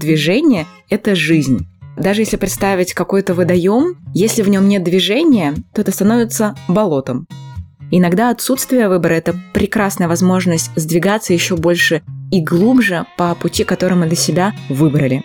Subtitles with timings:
[0.00, 1.68] движение– это жизнь.
[1.96, 7.28] Даже если представить какой-то водоем, если в нем нет движения, то это становится болотом.
[7.92, 14.06] Иногда отсутствие выбора– это прекрасная возможность сдвигаться еще больше и глубже по пути, который мы
[14.06, 15.22] для себя выбрали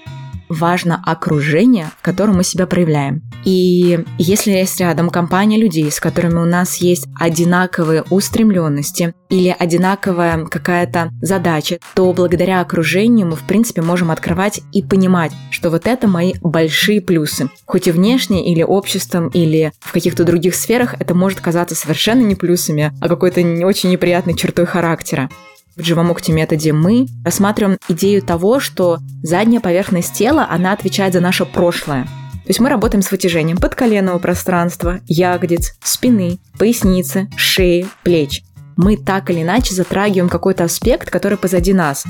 [0.49, 3.21] важно окружение, в котором мы себя проявляем.
[3.43, 10.45] И если есть рядом компания людей, с которыми у нас есть одинаковые устремленности или одинаковая
[10.45, 16.07] какая-то задача, то благодаря окружению мы, в принципе, можем открывать и понимать, что вот это
[16.07, 17.49] мои большие плюсы.
[17.65, 22.35] Хоть и внешне, или обществом, или в каких-то других сферах это может казаться совершенно не
[22.35, 25.29] плюсами, а какой-то не очень неприятной чертой характера.
[25.75, 31.45] В живомукте методе мы рассматриваем идею того, что задняя поверхность тела, она отвечает за наше
[31.45, 32.05] прошлое.
[32.05, 38.43] То есть мы работаем с вытяжением подколенного пространства, ягодиц, спины, поясницы, шеи, плеч.
[38.77, 42.05] Мы так или иначе затрагиваем какой-то аспект, который позади нас.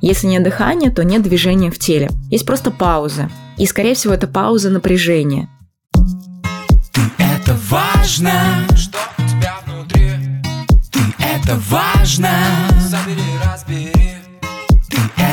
[0.00, 2.08] Если нет дыхания, то нет движения в теле.
[2.30, 3.28] Есть просто пауза.
[3.56, 5.48] И, скорее всего, это пауза напряжения.
[7.18, 8.32] Это важно,
[8.76, 10.12] что у тебя внутри.
[11.18, 12.30] Это важно.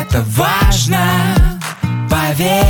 [0.10, 1.00] Это важно,
[2.10, 2.66] поверь.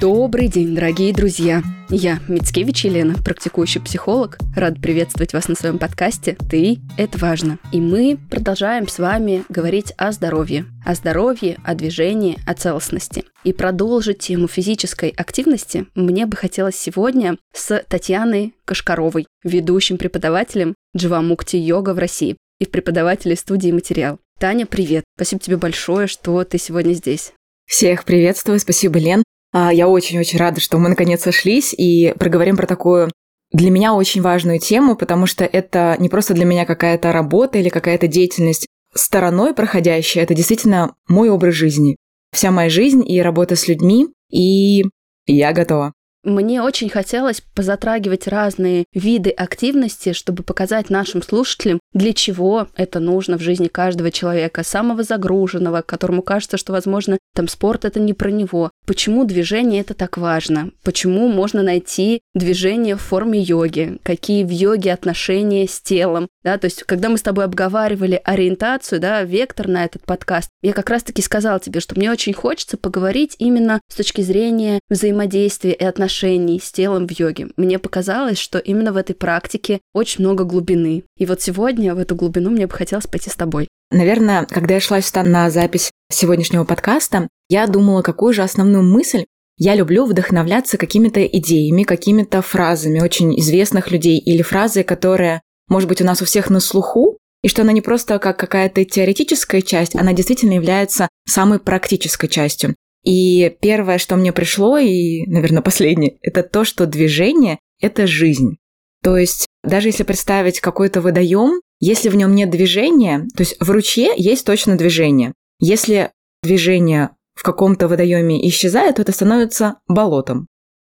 [0.00, 1.62] Добрый день, дорогие друзья!
[1.88, 4.38] Я Мицкевич Елена, практикующий психолог.
[4.56, 7.60] Рад приветствовать вас на своем подкасте «Ты– это важно».
[7.70, 10.66] И мы продолжаем с вами говорить о здоровье.
[10.84, 13.22] О здоровье, о движении, о целостности.
[13.44, 21.54] И продолжить тему физической активности мне бы хотелось сегодня с Татьяной Кашкаровой, ведущим преподавателем Дживамукти
[21.54, 24.18] йога в России и преподавателем студии «Материал».
[24.38, 25.04] Таня, привет!
[25.16, 27.32] Спасибо тебе большое, что ты сегодня здесь.
[27.66, 29.22] Всех приветствую, спасибо, Лен.
[29.52, 33.10] А, я очень-очень рада, что мы наконец сошлись и проговорим про такую
[33.52, 37.68] для меня очень важную тему, потому что это не просто для меня какая-то работа или
[37.68, 41.96] какая-то деятельность стороной проходящая, это действительно мой образ жизни.
[42.32, 44.84] Вся моя жизнь и работа с людьми, и
[45.26, 45.92] я готова.
[46.26, 53.38] Мне очень хотелось позатрагивать разные виды активности, чтобы показать нашим слушателям, для чего это нужно
[53.38, 58.30] в жизни каждого человека, самого загруженного, которому кажется, что, возможно, там спорт это не про
[58.30, 58.70] него.
[58.86, 60.70] Почему движение это так важно?
[60.82, 63.98] Почему можно найти движение в форме йоги?
[64.02, 66.28] Какие в йоге отношения с телом?
[66.42, 70.72] Да, то есть, когда мы с тобой обговаривали ориентацию, да, вектор на этот подкаст, я
[70.72, 75.84] как раз-таки сказала тебе, что мне очень хочется поговорить именно с точки зрения взаимодействия и
[75.84, 77.48] отношений с телом в йоге.
[77.58, 81.04] Мне показалось, что именно в этой практике очень много глубины.
[81.18, 83.68] И вот сегодня в эту глубину мне бы хотелось пойти с тобой.
[83.90, 89.24] Наверное, когда я шла сюда на запись сегодняшнего подкаста, я думала, какую же основную мысль
[89.58, 96.02] я люблю вдохновляться какими-то идеями, какими-то фразами очень известных людей или фразы, которые, может быть,
[96.02, 99.94] у нас у всех на слуху, и что она не просто как какая-то теоретическая часть,
[99.94, 102.74] она действительно является самой практической частью.
[103.04, 108.56] И первое, что мне пришло, и, наверное, последнее, это то, что движение– это жизнь.
[109.02, 113.70] То есть даже если представить какой-то водоем, если в нем нет движения, то есть в
[113.70, 115.32] ручье есть точно движение.
[115.58, 116.10] Если
[116.42, 120.46] движение в каком-то водоеме исчезает, то это становится болотом.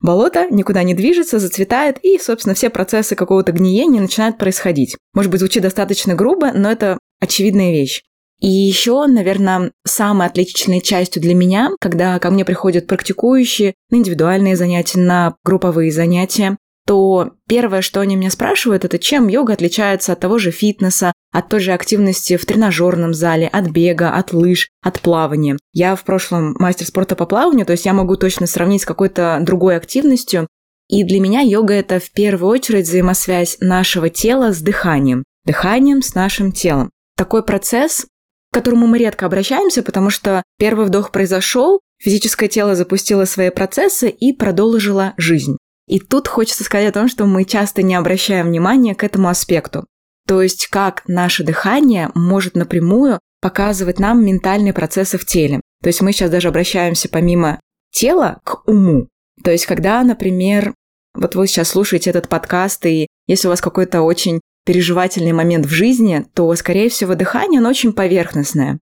[0.02, 4.96] Болото никуда не движется, зацветает, и, собственно, все процессы какого-то гниения начинают происходить.
[5.14, 8.02] Может быть, звучит достаточно грубо, но это очевидная вещь.
[8.40, 14.56] И еще, наверное, самой отличительной частью для меня, когда ко мне приходят практикующие на индивидуальные
[14.56, 16.58] занятия, на групповые занятия,
[16.90, 21.48] то первое, что они меня спрашивают, это чем йога отличается от того же фитнеса, от
[21.48, 25.60] той же активности в тренажерном зале, от бега, от лыж, от плавания.
[25.72, 29.38] Я в прошлом мастер спорта по плаванию, то есть я могу точно сравнить с какой-то
[29.44, 30.48] другой активностью.
[30.88, 36.16] И для меня йога– это в первую очередь взаимосвязь нашего тела с дыханием, дыханием с
[36.16, 36.90] нашим телом.
[37.16, 38.08] Такой процесс,
[38.50, 44.10] к которому мы редко обращаемся, потому что первый вдох произошел, физическое тело запустило свои процессы
[44.10, 45.58] и продолжило жизнь.
[45.90, 49.88] И тут хочется сказать о том, что мы часто не обращаем внимания к этому аспекту.
[50.28, 55.62] То есть как наше дыхание может напрямую показывать нам ментальные процессы в теле.
[55.81, 57.60] То есть мы сейчас даже обращаемся помимо
[57.92, 59.08] тела к уму.
[59.44, 60.75] То есть когда, например,
[61.16, 65.72] вот вы сейчас слушаете этот подкаст, и если у вас какой-то очень переживательный момент в
[65.72, 68.78] жизни, то, скорее всего, дыхание, оно очень поверхностное.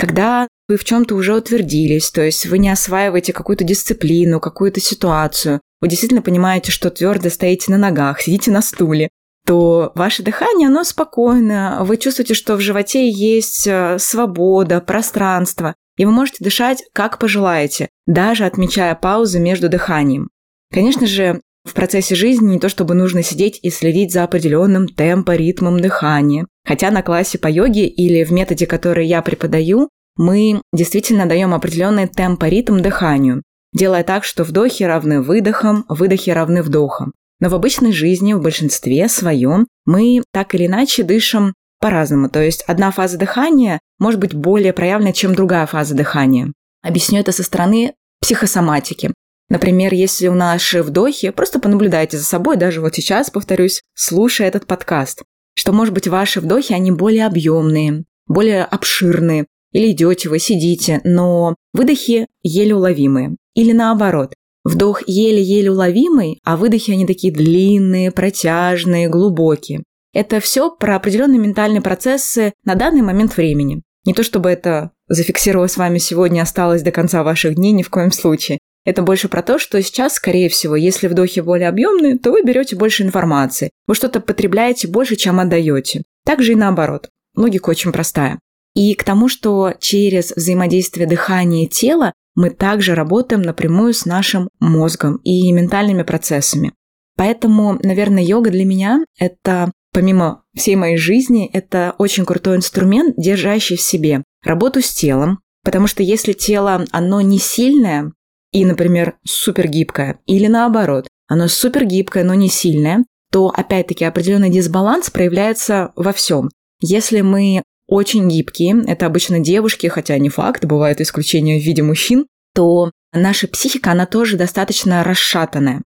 [0.00, 5.60] Когда вы в чем-то уже утвердились, то есть вы не осваиваете какую-то дисциплину, какую-то ситуацию,
[5.82, 9.10] вы действительно понимаете, что твердо стоите на ногах, сидите на стуле,
[9.46, 16.06] то ваше дыхание, оно спокойно, вы чувствуете, что в животе есть э, свобода, пространство, и
[16.06, 20.30] вы можете дышать как пожелаете, даже отмечая паузы между дыханием.
[20.72, 25.34] Конечно же, в процессе жизни не то чтобы нужно сидеть и следить за определенным темпом,
[25.34, 26.46] ритмом дыхания.
[26.66, 32.06] Хотя на классе по йоге или в методе, который я преподаю, мы действительно даем определенный
[32.06, 33.42] темп, ритм дыханию,
[33.72, 37.12] делая так, что вдохи равны выдохам, выдохи равны вдохам.
[37.40, 42.28] Но в обычной жизни, в большинстве своем, мы так или иначе дышим по-разному.
[42.28, 46.52] То есть одна фаза дыхания может быть более проявлена, чем другая фаза дыхания.
[46.82, 49.12] Объясню это со стороны психосоматики.
[49.48, 54.66] Например, если у наши вдохи, просто понаблюдайте за собой, даже вот сейчас, повторюсь, слушая этот
[54.66, 55.22] подкаст,
[55.54, 61.54] что, может быть, ваши вдохи, они более объемные, более обширные, или идете вы, сидите, но
[61.72, 63.36] выдохи еле уловимые.
[63.54, 69.82] Или наоборот, вдох еле-еле уловимый, а выдохи они такие длинные, протяжные, глубокие.
[70.12, 73.82] Это все про определенные ментальные процессы на данный момент времени.
[74.04, 77.90] Не то чтобы это зафиксировалось с вами сегодня, осталось до конца ваших дней, ни в
[77.90, 78.58] коем случае.
[78.84, 82.76] Это больше про то, что сейчас, скорее всего, если вдохи более объемные, то вы берете
[82.76, 83.70] больше информации.
[83.86, 86.02] Вы что-то потребляете больше, чем отдаете.
[86.24, 87.10] Также и наоборот.
[87.36, 88.38] Логика очень простая.
[88.74, 94.48] И к тому, что через взаимодействие дыхания и тела мы также работаем напрямую с нашим
[94.60, 96.72] мозгом и ментальными процессами.
[97.16, 103.76] Поэтому, наверное, йога для меня– это, помимо всей моей жизни, это очень крутой инструмент, держащий
[103.76, 108.12] в себе работу с телом, потому что если тело, оно не сильное
[108.52, 114.50] и, например, супер гибкое, или наоборот, оно супер гибкое, но не сильное, то, опять-таки, определенный
[114.50, 116.50] дисбаланс проявляется во всем.
[116.80, 122.26] Если мы очень гибкие, это обычно девушки, хотя не факт, бывают исключения в виде мужчин,
[122.54, 125.82] то наша психика, она тоже достаточно расшатанная.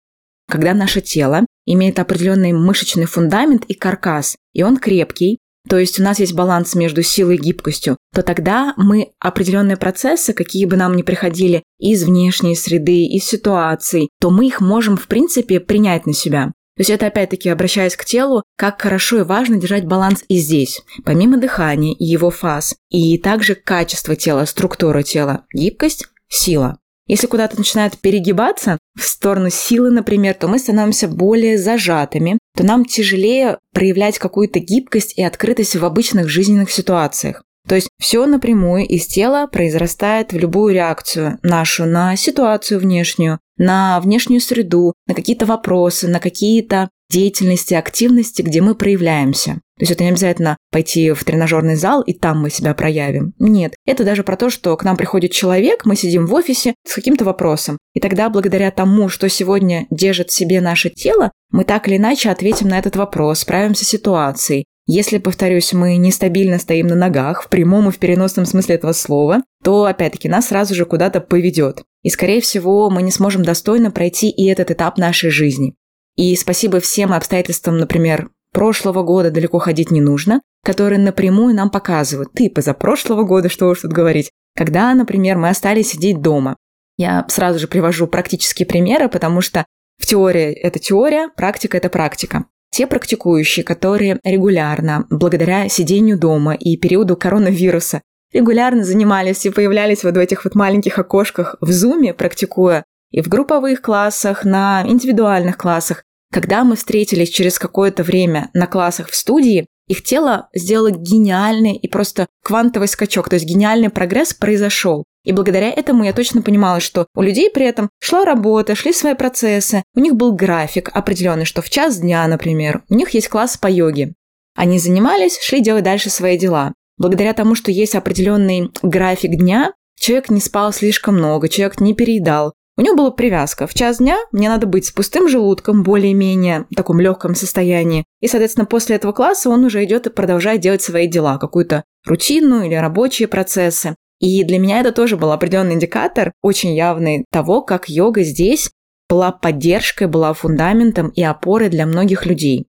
[0.48, 6.02] Когда наше тело имеет определенный мышечный фундамент и каркас, и он крепкий, то есть у
[6.02, 10.96] нас есть баланс между силой и гибкостью, то тогда мы определенные процессы, какие бы нам
[10.96, 16.12] ни приходили из внешней среды, из ситуаций, то мы их можем, в принципе, принять на
[16.12, 16.52] себя.
[16.76, 20.82] То есть это опять-таки, обращаясь к телу, как хорошо и важно держать баланс и здесь,
[21.04, 26.78] помимо дыхания и его фаз, и также качество тела, структура тела, гибкость, сила.
[27.06, 32.84] Если куда-то начинает перегибаться в сторону силы, например, то мы становимся более зажатыми, то нам
[32.84, 37.42] тяжелее проявлять какую-то гибкость и открытость в обычных жизненных ситуациях.
[37.68, 44.00] То есть все напрямую из тела произрастает в любую реакцию нашу на ситуацию внешнюю, на
[44.00, 49.60] внешнюю среду, на какие-то вопросы, на какие-то деятельности, активности, где мы проявляемся.
[49.78, 53.34] То есть это не обязательно пойти в тренажерный зал и там мы себя проявим.
[53.38, 56.94] Нет, это даже про то, что к нам приходит человек, мы сидим в офисе с
[56.94, 57.78] каким-то вопросом.
[57.94, 62.30] И тогда благодаря тому, что сегодня держит в себе наше тело, мы так или иначе
[62.30, 67.48] ответим на этот вопрос, справимся с ситуацией, если, повторюсь, мы нестабильно стоим на ногах, в
[67.48, 71.82] прямом и в переносном смысле этого слова, то, опять-таки, нас сразу же куда-то поведет.
[72.02, 75.74] И, скорее всего, мы не сможем достойно пройти и этот этап нашей жизни.
[76.16, 82.32] И спасибо всем обстоятельствам, например, прошлого года далеко ходить не нужно, которые напрямую нам показывают,
[82.32, 86.56] ты позапрошлого года, что уж тут говорить, когда, например, мы остались сидеть дома.
[86.96, 89.64] Я сразу же привожу практические примеры, потому что
[89.98, 92.46] в теории это теория, практика это практика.
[92.70, 98.02] Те практикующие, которые регулярно, благодаря сидению дома и периоду коронавируса,
[98.32, 103.28] регулярно занимались и появлялись вот в этих вот маленьких окошках в зуме, практикуя и в
[103.28, 106.04] групповых классах, на индивидуальных классах.
[106.32, 111.88] Когда мы встретились через какое-то время на классах в студии, их тело сделало гениальный и
[111.88, 115.02] просто квантовый скачок, то есть гениальный прогресс произошел.
[115.24, 119.14] И благодаря этому я точно понимала, что у людей при этом шла работа, шли свои
[119.14, 123.56] процессы, у них был график определенный, что в час дня, например, у них есть класс
[123.56, 124.14] по йоге.
[124.54, 126.72] Они занимались, шли делать дальше свои дела.
[126.96, 132.52] Благодаря тому, что есть определенный график дня, человек не спал слишком много, человек не переедал.
[132.80, 133.66] У него была привязка.
[133.66, 138.06] В час дня мне надо быть с пустым желудком, более-менее в таком легком состоянии.
[138.22, 142.64] И, соответственно, после этого класса он уже идет и продолжает делать свои дела, какую-то рутинную
[142.64, 143.96] или рабочие процессы.
[144.18, 148.70] И для меня это тоже был определенный индикатор, очень явный того, как йога здесь
[149.10, 152.66] была поддержкой, была фундаментом и опорой для многих людей.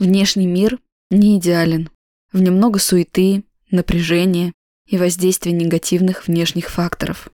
[0.00, 0.80] Внешний мир
[1.12, 1.90] не идеален.
[2.32, 4.52] В нем много суеты, напряжения
[4.86, 7.28] и воздействия негативных внешних факторов.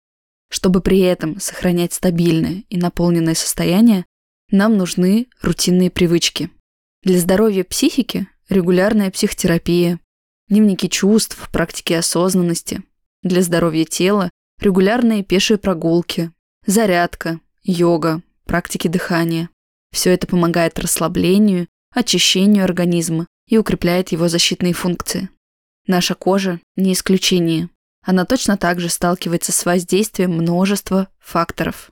[0.51, 4.07] Чтобы при этом сохранять стабильное и наполненное состояние,
[4.51, 6.51] нам нужны рутинные привычки.
[7.03, 10.01] Для здоровья психики регулярная психотерапия,
[10.49, 12.83] дневники чувств, практики осознанности.
[13.23, 16.33] Для здоровья тела регулярные пешие прогулки,
[16.67, 19.51] зарядка, йога, практики дыхания.
[19.93, 25.29] Все это помогает расслаблению, очищению организма и укрепляет его защитные функции.
[25.89, 27.71] Наша кожа не исключение.
[28.05, 31.91] Она точно так же сталкивается с воздействием множества факторов.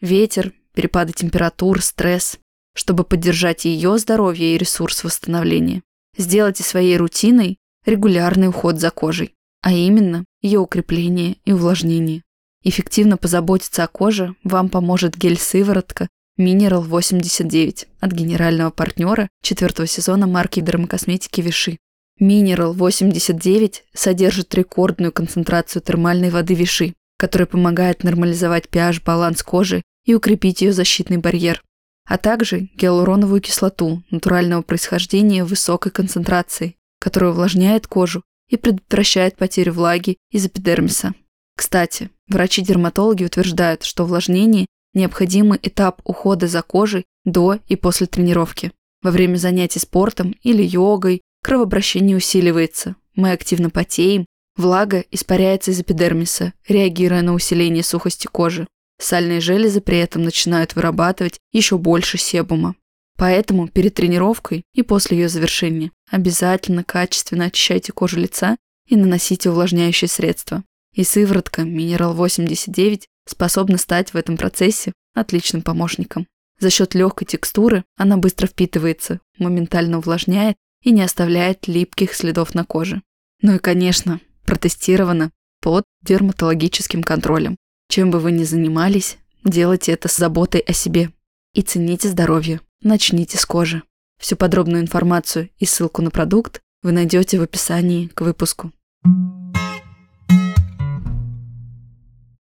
[0.00, 2.38] Ветер, перепады температур, стресс.
[2.74, 5.82] Чтобы поддержать ее здоровье и ресурс восстановления,
[6.16, 12.22] сделайте своей рутиной регулярный уход за кожей, а именно ее укрепление и увлажнение.
[12.62, 16.08] Эффективно позаботиться о коже вам поможет гель-сыворотка
[16.38, 21.76] Mineral 89 от генерального партнера четвертого сезона марки дермокосметики Виши.
[22.20, 30.62] Mineral 89 содержит рекордную концентрацию термальной воды Виши, которая помогает нормализовать pH-баланс кожи и укрепить
[30.62, 31.62] ее защитный барьер,
[32.06, 40.18] а также гиалуроновую кислоту натурального происхождения высокой концентрации, которая увлажняет кожу и предотвращает потерю влаги
[40.30, 41.14] из эпидермиса.
[41.56, 48.72] Кстати, врачи-дерматологи утверждают, что увлажнение– необходимый этап ухода за кожей до и после тренировки.
[49.02, 54.24] Во время занятий спортом или йогой кровообращение усиливается, мы активно потеем,
[54.56, 58.66] влага испаряется из эпидермиса, реагируя на усиление сухости кожи.
[58.98, 62.76] Сальные железы при этом начинают вырабатывать еще больше себума.
[63.18, 68.56] Поэтому перед тренировкой и после ее завершения обязательно качественно очищайте кожу лица
[68.88, 70.64] и наносите увлажняющие средства.
[70.94, 76.26] И сыворотка Mineral 89 способна стать в этом процессе отличным помощником.
[76.58, 82.64] За счет легкой текстуры она быстро впитывается, моментально увлажняет и не оставляет липких следов на
[82.64, 83.02] коже.
[83.42, 87.56] Ну и, конечно, протестирована под дерматологическим контролем.
[87.88, 91.10] Чем бы вы ни занимались, делайте это с заботой о себе.
[91.54, 92.60] И цените здоровье.
[92.82, 93.82] Начните с кожи.
[94.20, 98.70] Всю подробную информацию и ссылку на продукт вы найдете в описании к выпуску.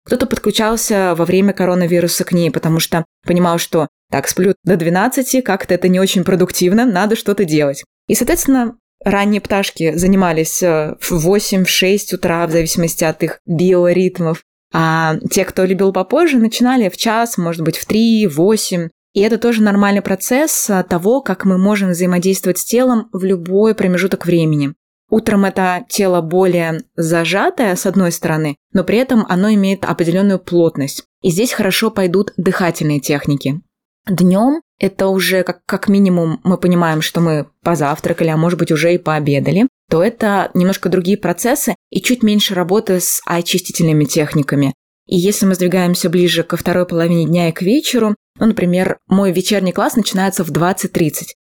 [0.05, 5.43] Кто-то подключался во время коронавируса к ней, потому что понимал, что так, сплю до 12,
[5.43, 7.83] как-то это не очень продуктивно, надо что-то делать.
[8.07, 14.43] И, соответственно, ранние пташки занимались э, в 8-6 утра, в зависимости от их биоритмов.
[14.73, 18.89] А те, кто любил попозже, начинали в час, может быть, в три, восемь.
[19.13, 23.73] И это тоже нормальный процесс а, того, как мы можем взаимодействовать с телом в любой
[23.73, 24.73] промежуток времени.
[25.09, 31.05] Утром это тело более зажатое, с одной стороны, но при этом оно имеет определенную плотность.
[31.21, 33.61] И здесь хорошо пойдут дыхательные техники.
[34.05, 38.93] Днем это уже как, как минимум мы понимаем, что мы позавтракали, а может быть уже
[38.93, 44.73] и пообедали то это немножко другие процессы и чуть меньше работы с очистительными техниками.
[45.07, 49.31] И если мы сдвигаемся ближе ко второй половине дня и к вечеру, ну, например, мой
[49.31, 50.89] вечерний класс начинается в 20.30.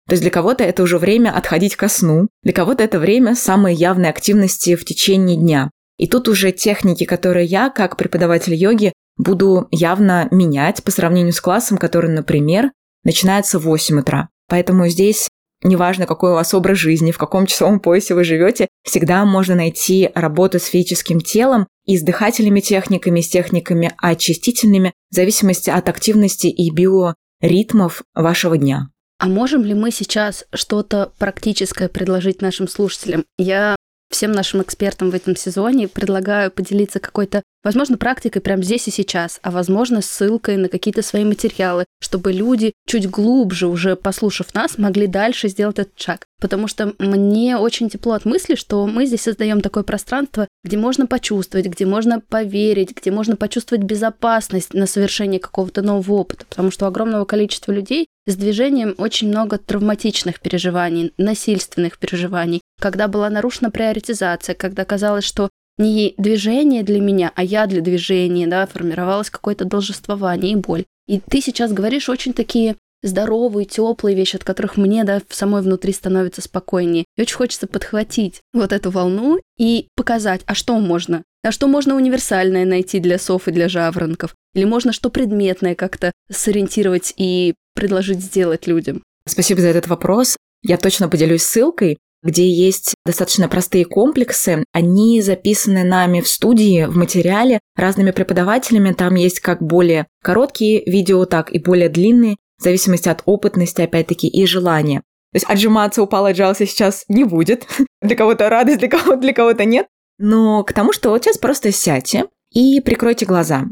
[0.07, 3.73] То есть для кого-то это уже время отходить ко сну, для кого-то это время самой
[3.73, 5.69] явной активности в течение дня.
[5.97, 11.41] И тут уже техники, которые я, как преподаватель йоги, буду явно менять по сравнению с
[11.41, 12.71] классом, который, например,
[13.07, 14.29] начинается в 8 утра.
[14.47, 15.29] Поэтому здесь
[15.63, 20.11] неважно, какой у вас образ жизни, в каком часовом поясе вы живете, всегда можно найти
[20.13, 26.47] работу с физическим телом и с дыхательными техниками, с техниками очистительными, в зависимости от активности
[26.47, 28.89] и биоритмов вашего дня.
[29.19, 33.25] А можем ли мы сейчас что-то практическое предложить нашим слушателям?
[33.39, 33.75] Я
[34.09, 39.39] всем нашим экспертам в этом сезоне предлагаю поделиться какой-то, возможно, практикой прямо здесь и сейчас,
[39.43, 45.07] а возможно, ссылкой на какие-то свои материалы, чтобы люди чуть глубже, уже послушав нас, могли
[45.07, 46.25] дальше сделать этот шаг.
[46.39, 51.07] Потому что мне очень тепло от мысли, что мы здесь создаем такое пространство, где можно
[51.07, 56.45] почувствовать, где можно поверить, где можно почувствовать безопасность на совершение какого-то нового опыта.
[56.45, 63.07] Потому что у огромного количества людей с движением очень много травматичных переживаний, насильственных переживаний, когда
[63.07, 68.67] была нарушена приоритизация, когда казалось, что не движение для меня, а я для движения, да,
[68.67, 70.85] формировалось какое-то должествование и боль.
[71.07, 75.61] И ты сейчас говоришь очень такие здоровые, теплые вещи, от которых мне, да, в самой
[75.61, 77.05] внутри становится спокойнее.
[77.15, 81.23] И очень хочется подхватить вот эту волну и показать, а что можно?
[81.43, 84.35] А что можно универсальное найти для сов и для жаворонков?
[84.57, 89.03] Или можно что предметное как-то сориентировать и предложить сделать людям?
[89.27, 90.35] Спасибо за этот вопрос.
[90.63, 94.63] Я точно поделюсь ссылкой где есть достаточно простые комплексы.
[94.73, 98.91] Они записаны нами в студии, в материале, разными преподавателями.
[98.91, 104.27] Там есть как более короткие видео, так и более длинные, в зависимости от опытности, опять-таки,
[104.27, 105.01] и желания.
[105.31, 107.67] То есть отжиматься упал, отжался сейчас не будет.
[108.01, 109.87] Для кого-то радость, для кого-то, кого-то нет.
[110.17, 113.65] Но к тому, что вот сейчас просто сядьте и прикройте глаза,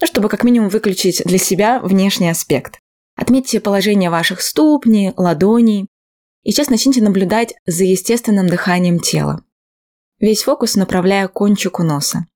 [0.00, 2.78] ну, чтобы как минимум выключить для себя внешний аспект.
[3.16, 5.88] Отметьте положение ваших ступней, ладоней,
[6.44, 9.44] и сейчас начните наблюдать за естественным дыханием тела.
[10.20, 12.26] Весь фокус направляю к кончику носа.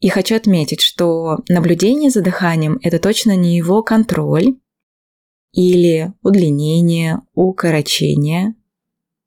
[0.00, 4.58] И хочу отметить, что наблюдение за дыханием– это точно не его контроль
[5.52, 8.54] или удлинение, укорочение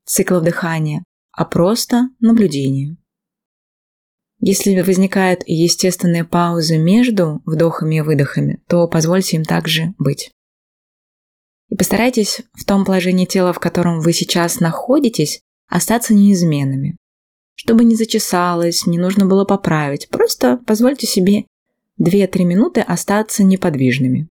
[0.06, 2.98] циклов дыхания, а просто наблюдение.
[4.44, 10.32] Если возникают естественные паузы между вдохами и выдохами, то позвольте им также быть.
[11.70, 16.98] И постарайтесь в том положении тела, в котором вы сейчас находитесь, остаться неизменными.
[17.56, 20.10] чтобы не зачесалось, не нужно было поправить.
[20.10, 21.46] Просто позвольте себе
[22.02, 24.28] 2-3 минуты остаться неподвижными.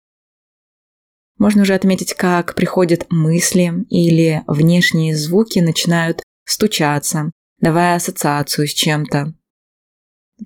[1.38, 9.32] Можно уже отметить, как приходят мысли или внешние звуки начинают стучаться, давая ассоциацию с чем-то.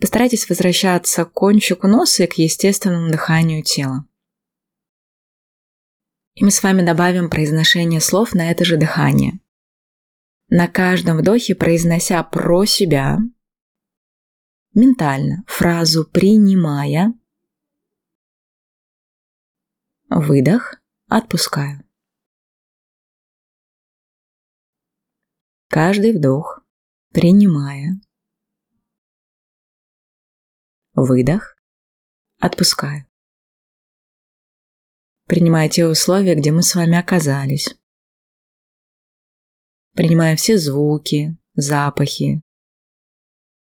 [0.00, 4.06] Постарайтесь возвращаться к кончику носа и к естественному дыханию тела.
[6.34, 9.38] И мы с вами добавим произношение слов на это же дыхание.
[10.48, 13.18] На каждом вдохе произнося про себя,
[14.74, 17.14] ментально фразу принимая,
[20.08, 20.74] выдох,
[21.08, 21.84] отпускаю.
[25.68, 26.64] Каждый вдох,
[27.12, 28.00] принимая,
[30.94, 31.56] выдох,
[32.40, 33.06] отпускаю
[35.26, 37.74] принимая те условия, где мы с вами оказались.
[39.94, 42.42] Принимая все звуки, запахи,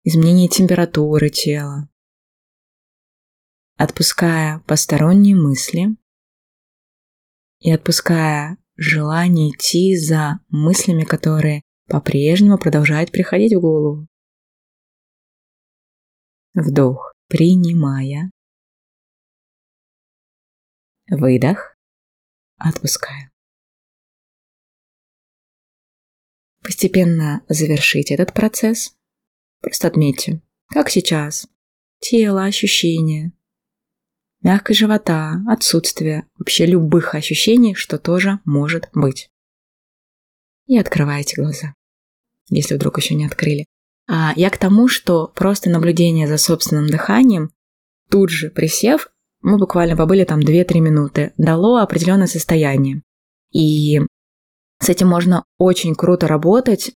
[0.02, 1.88] изменение температуры тела.
[3.76, 5.96] Отпуская посторонние мысли
[7.58, 14.06] и отпуская желание идти за мыслями, которые по-прежнему продолжают приходить в голову.
[16.54, 18.30] Вдох, принимая.
[21.08, 21.76] Выдох.
[22.56, 23.30] Отпускаю.
[26.62, 28.96] Постепенно завершите этот процесс.
[29.60, 31.46] Просто отметьте, как сейчас.
[32.00, 33.32] Тело, ощущения,
[34.44, 39.30] мягкость живота, отсутствие вообще любых ощущений, что тоже может быть.
[40.66, 41.74] И открывайте глаза,
[42.48, 43.66] если вдруг еще не открыли.
[44.08, 47.50] А я к тому, что просто наблюдение за собственным дыханием,
[48.11, 49.08] тут же присев,
[49.40, 53.02] мы буквально побыли там 2-3 минуты, дало определенное состояние.
[53.52, 54.00] И
[54.80, 56.92] с этим можно очень круто работать,